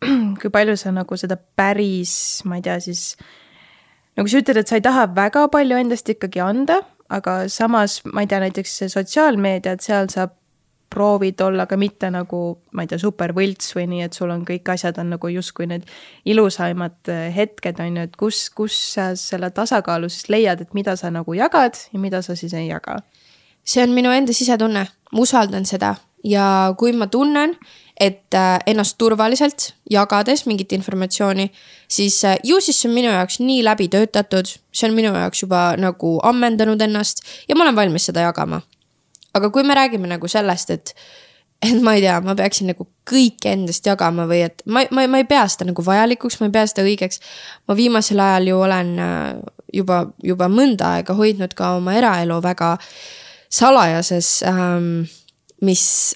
[0.41, 2.15] kui palju sa nagu seda päris,
[2.49, 3.15] ma ei tea, siis
[4.17, 6.81] nagu sa ütled, et sa ei taha väga palju endast ikkagi anda,
[7.13, 10.31] aga samas ma ei tea, näiteks sotsiaalmeedia, et seal sa
[10.95, 12.41] proovid olla ka mitte nagu,
[12.73, 15.67] ma ei tea, super võlts või nii, et sul on kõik asjad on nagu justkui
[15.71, 15.91] need
[16.31, 21.11] ilusaimad hetked, on ju, et kus, kus sa selle tasakaalu siis leiad, et mida sa
[21.15, 23.03] nagu jagad ja mida sa siis ei jaga?
[23.65, 27.55] see on minu enda sisetunne, ma usaldan seda ja kui ma tunnen,
[28.01, 31.51] et äh, ennast turvaliselt jagades mingit informatsiooni,
[31.89, 35.45] siis äh, ju siis see on minu jaoks nii läbi töötatud, see on minu jaoks
[35.45, 38.63] juba nagu ammendanud ennast ja ma olen valmis seda jagama.
[39.35, 40.95] Aga kui me räägime nagu sellest, et,
[41.63, 45.21] et ma ei tea, ma peaksin nagu kõike endast jagama või et ma, ma, ma
[45.23, 47.21] ei pea seda nagu vajalikuks, ma ei pea seda õigeks.
[47.69, 49.29] ma viimasel ajal ju olen äh,
[49.75, 52.77] juba, juba mõnda aega hoidnud ka oma eraelu väga
[53.55, 55.05] salajases ähm,
[55.65, 56.15] mis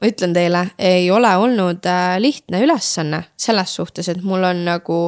[0.00, 5.00] ma ütlen teile, ei ole olnud äh, lihtne ülesanne selles suhtes, et mul on nagu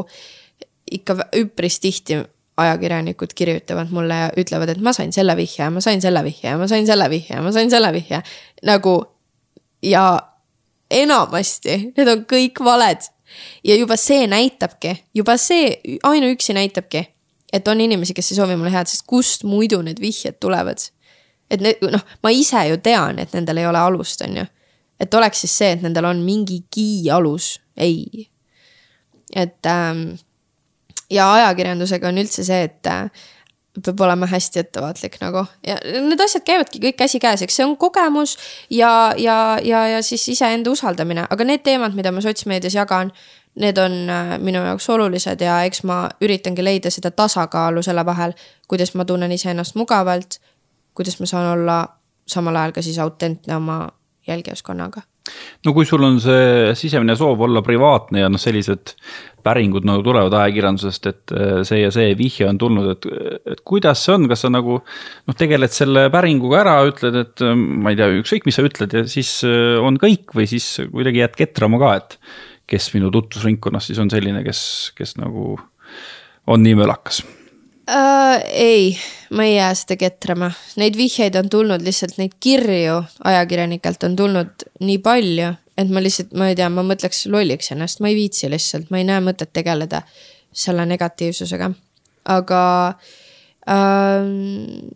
[0.92, 2.20] ikka üpris tihti
[2.56, 6.68] ajakirjanikud kirjutavad mulle ja ütlevad, et ma sain selle vihje, ma sain selle vihje, ma
[6.68, 8.22] sain selle vihje, ma sain selle vihje.
[8.62, 8.94] nagu
[9.82, 10.04] ja
[10.90, 13.08] enamasti need on kõik valed.
[13.64, 17.06] ja juba see näitabki, juba see ainuüksi näitabki,
[17.52, 20.78] et on inimesi, kes ei soovi mulle head, sest kust muidu need vihjed tulevad.
[21.50, 24.44] et need, noh, ma ise ju tean, et nendel ei ole alust, on ju
[25.02, 28.28] et oleks siis see, et nendel on mingigi alus, ei.
[29.34, 30.12] et ähm,
[31.12, 33.06] ja ajakirjandusega on üldse see, et äh,
[33.80, 38.36] peab olema hästi ettevaatlik nagu ja need asjad käivadki kõik käsikäes, eks see on kogemus
[38.70, 43.12] ja, ja, ja, ja siis iseenda usaldamine, aga need teemad, mida ma sotsmeedias jagan,
[43.62, 48.36] need on äh, minu jaoks olulised ja eks ma üritangi leida seda tasakaalu selle vahel,
[48.68, 50.40] kuidas ma tunnen iseennast mugavalt,
[50.94, 51.78] kuidas ma saan olla
[52.28, 53.88] samal ajal ka siis autentne oma
[54.26, 55.02] jälgijaskonnaga.
[55.64, 58.94] No kui sul on see sisemine soov olla privaatne ja noh, sellised
[59.42, 63.08] päringud nagu tulevad ajakirjandusest, et äh, see ja see vihje on tulnud, et,
[63.54, 67.52] et kuidas see on, kas sa nagu noh, tegeled selle päringuga ära, ütled, et äh,
[67.56, 71.24] ma ei tea, ükskõik, mis sa ütled ja siis äh, on kõik või siis kuidagi
[71.24, 72.18] jääd ketrama ka, et
[72.70, 74.64] kes minu tutvusringkonnas siis on selline, kes,
[74.98, 75.56] kes nagu
[76.50, 77.22] on nii mölakas
[77.90, 78.42] uh,?
[78.50, 78.98] ei,
[79.30, 84.66] ma ei jää seda ketrama, neid vihjeid on tulnud lihtsalt, neid kirju ajakirjanikelt on tulnud
[84.80, 88.50] nii palju, et ma lihtsalt, ma ei tea, ma mõtleks lolliks ennast, ma ei viitsi
[88.52, 90.02] lihtsalt, ma ei näe mõtet tegeleda
[90.52, 91.70] selle negatiivsusega.
[92.32, 92.62] aga
[93.70, 94.92] ähm,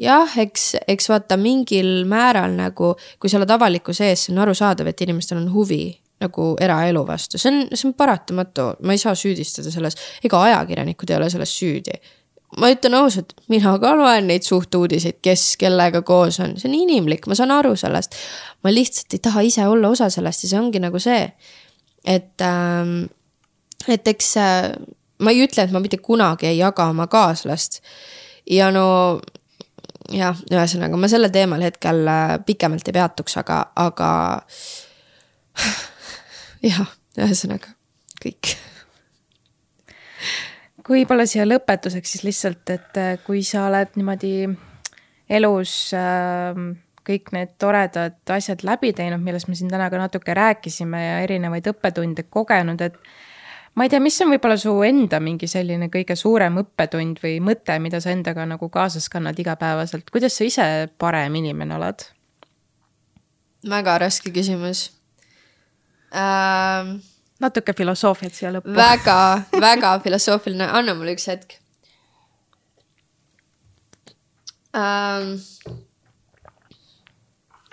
[0.00, 4.88] jah, eks, eks vaata mingil määral nagu, kui sa oled avalikkuse ees, see on arusaadav,
[4.90, 9.14] et inimestel on huvi nagu eraelu vastu, see on, see on paratamatu, ma ei saa
[9.18, 11.98] süüdistada selles, ega ajakirjanikud ei ole selles süüdi.
[12.60, 17.26] ma ütlen ausalt, mina ka loen neid suhtuudiseid, kes kellega koos on, see on inimlik,
[17.26, 18.18] ma saan aru sellest.
[18.62, 21.28] ma lihtsalt ei taha ise olla osa sellest ja see ongi nagu see,
[22.04, 23.06] et ähm,,
[23.88, 24.74] et eks äh,
[25.22, 27.80] ma ei ütle, et ma mitte kunagi ei jaga oma kaaslast.
[28.50, 29.20] ja no
[30.12, 34.10] jah, ühesõnaga ma sellel teemal hetkel äh, pikemalt ei peatuks, aga, aga
[36.64, 37.74] jah, ühesõnaga
[38.22, 38.54] kõik.
[40.84, 44.34] kui võib-olla siia lõpetuseks siis lihtsalt, et äh, kui sa oled niimoodi
[45.32, 46.64] elus äh,
[47.04, 51.68] kõik need toredad asjad läbi teinud, millest me siin täna ka natuke rääkisime ja erinevaid
[51.74, 52.96] õppetunde kogenud, et
[53.76, 57.76] ma ei tea, mis on võib-olla su enda mingi selline kõige suurem õppetund või mõte,
[57.82, 62.08] mida sa endaga nagu kaasas kannad igapäevaselt, kuidas sa ise parem inimene oled?
[63.64, 64.90] väga raske küsimus
[66.14, 66.96] ähm,.
[67.42, 68.74] natuke filosoofiat siia lõppu.
[68.76, 69.18] väga,
[69.60, 71.58] väga filosoofiline, anna mulle üks hetk
[74.78, 75.34] ähm,.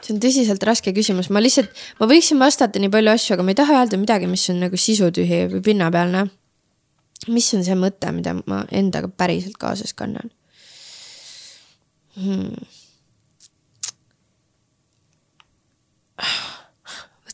[0.01, 1.71] see on tõsiselt raske küsimus, ma lihtsalt,
[2.01, 4.77] ma võiksin vastata nii palju asju, aga ma ei taha öelda midagi, mis on nagu
[4.77, 6.27] sisutühi või pinnapealne.
[7.29, 10.33] mis on see mõte, mida ma endaga päriselt kaasas kannan
[12.17, 12.80] hmm.?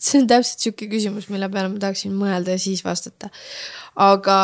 [0.08, 3.30] See on täpselt sihuke küsimus, mille peale ma tahaksin mõelda ja siis vastata.
[3.96, 4.40] aga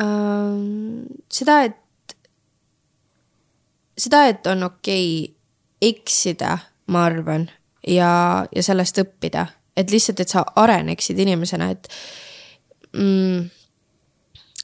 [0.00, 2.16] ähm, seda, et,
[3.98, 5.36] seda, et on okei okay
[5.80, 6.58] eksida,
[6.92, 7.48] ma arvan,
[7.86, 9.46] ja, ja sellest õppida,
[9.76, 11.90] et lihtsalt, et sa areneksid inimesena, et
[12.96, 13.44] mm,.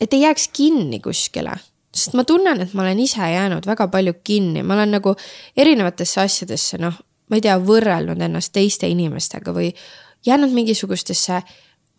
[0.01, 1.55] et ei jääks kinni kuskile,
[1.93, 5.15] sest ma tunnen, et ma olen ise jäänud väga palju kinni, ma olen nagu
[5.57, 6.97] erinevatesse asjadesse, noh,
[7.31, 9.71] ma ei tea, võrrelnud ennast teiste inimestega või
[10.27, 11.43] jäänud mingisugustesse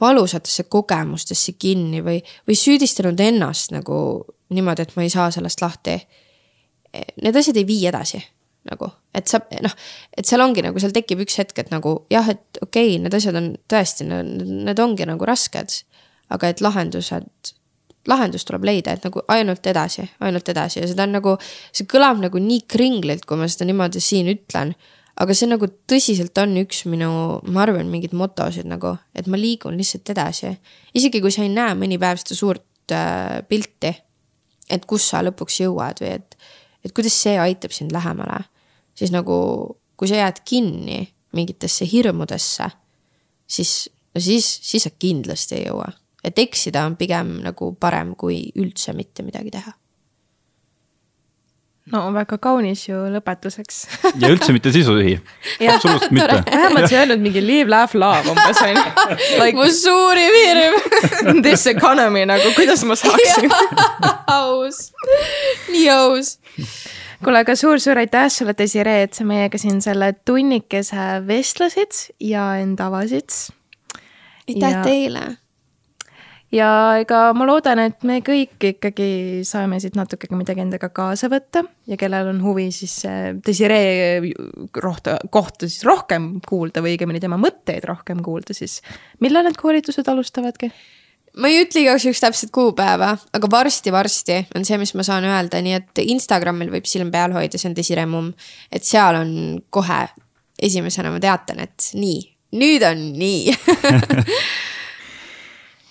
[0.01, 3.97] valusatesse kogemustesse kinni või, või süüdistanud ennast nagu
[4.53, 5.97] niimoodi, et ma ei saa sellest lahti.
[7.21, 8.19] Need asjad ei vii edasi
[8.69, 9.74] nagu, et sa noh,
[10.15, 13.17] et seal ongi nagu, seal tekib üks hetk, et nagu jah, et okei okay,, need
[13.17, 15.82] asjad on tõesti, need ongi nagu rasked.
[16.34, 17.49] aga et lahendused,
[18.09, 21.34] lahendus tuleb leida, et nagu ainult edasi, ainult edasi ja seda on nagu,
[21.76, 24.74] see kõlab nagu nii kringlilt, kui ma seda niimoodi siin ütlen.
[25.20, 27.09] Aga see nagu tõsiselt on üks minu,
[27.45, 30.55] ma arvan, mingeid motosid nagu, et ma liigun lihtsalt edasi.
[30.93, 33.93] isegi kui sa ei näe mõni päev seda suurt äh, pilti,
[34.70, 36.38] et kus sa lõpuks jõuad või et,
[36.84, 38.41] et kuidas see aitab sind lähemale
[38.95, 39.36] siis nagu
[39.97, 42.70] kui sa jääd kinni mingitesse hirmudesse,
[43.47, 45.91] siis, no siis, siis sa kindlasti ei jõua.
[46.24, 49.74] et eksida on pigem nagu parem, kui üldse mitte midagi teha
[51.91, 53.79] no väga kaunis ju lõpetuseks
[54.21, 55.17] ja üldse mitte sisutühi.
[55.67, 56.39] absoluutselt mitte.
[56.47, 60.79] vähemalt sa ei öelnud mingi live, laugh, love umbes on ju mu suurim hirm
[61.45, 63.51] This economy nagu, kuidas ma saaksin
[64.31, 64.86] aus,
[65.71, 66.38] nii aus
[67.23, 72.79] kuule, aga suur-suur aitäh sulle, Desiree, et sa meiega siin selle tunnikese vestlesid ja end
[72.84, 73.31] avasid.
[74.47, 74.84] aitäh ja...
[74.84, 75.23] teile.
[76.53, 76.69] Ja
[77.01, 79.09] ega ma loodan, et me kõik ikkagi
[79.47, 82.99] saame siit natukene midagi endaga kaasa võtta ja kellel on huvi siis
[83.45, 84.33] Desiree
[84.75, 88.81] kohta, kohta siis rohkem kuulda või õigemini tema mõtteid rohkem kuulda, siis
[89.23, 90.69] millal need koolitused alustavadki?
[91.41, 95.61] ma ei ütle igaks juhuks täpset kuupäeva, aga varsti-varsti on see, mis ma saan öelda,
[95.65, 98.35] nii et Instagramil võib silm peal hoida, see on Desiree Mumm.
[98.71, 99.33] et seal on
[99.73, 100.03] kohe
[100.61, 102.21] esimesena ma teatan, et nii,
[102.61, 103.55] nüüd on nii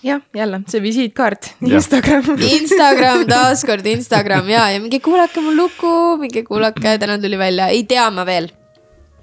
[0.03, 2.35] jah, jälle see visiitkaart, Instagram.
[2.59, 4.49] Instagram, taaskord Instagram.
[4.51, 8.51] Ja, ja minge kuulake mu lugu, minge kuulake, täna tuli välja, ei tea ma veel.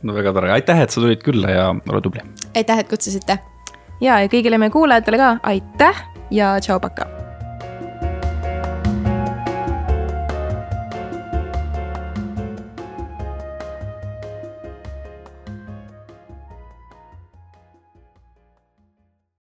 [0.02, 2.24] no väga tore, aitäh, et sa tulid külla ja ole tubli.
[2.54, 3.38] aitäh, et kutsusite.
[4.00, 5.32] ja, ja kõigile meie kuulajatele ka.
[5.42, 7.19] Aitäh ja tšau, paka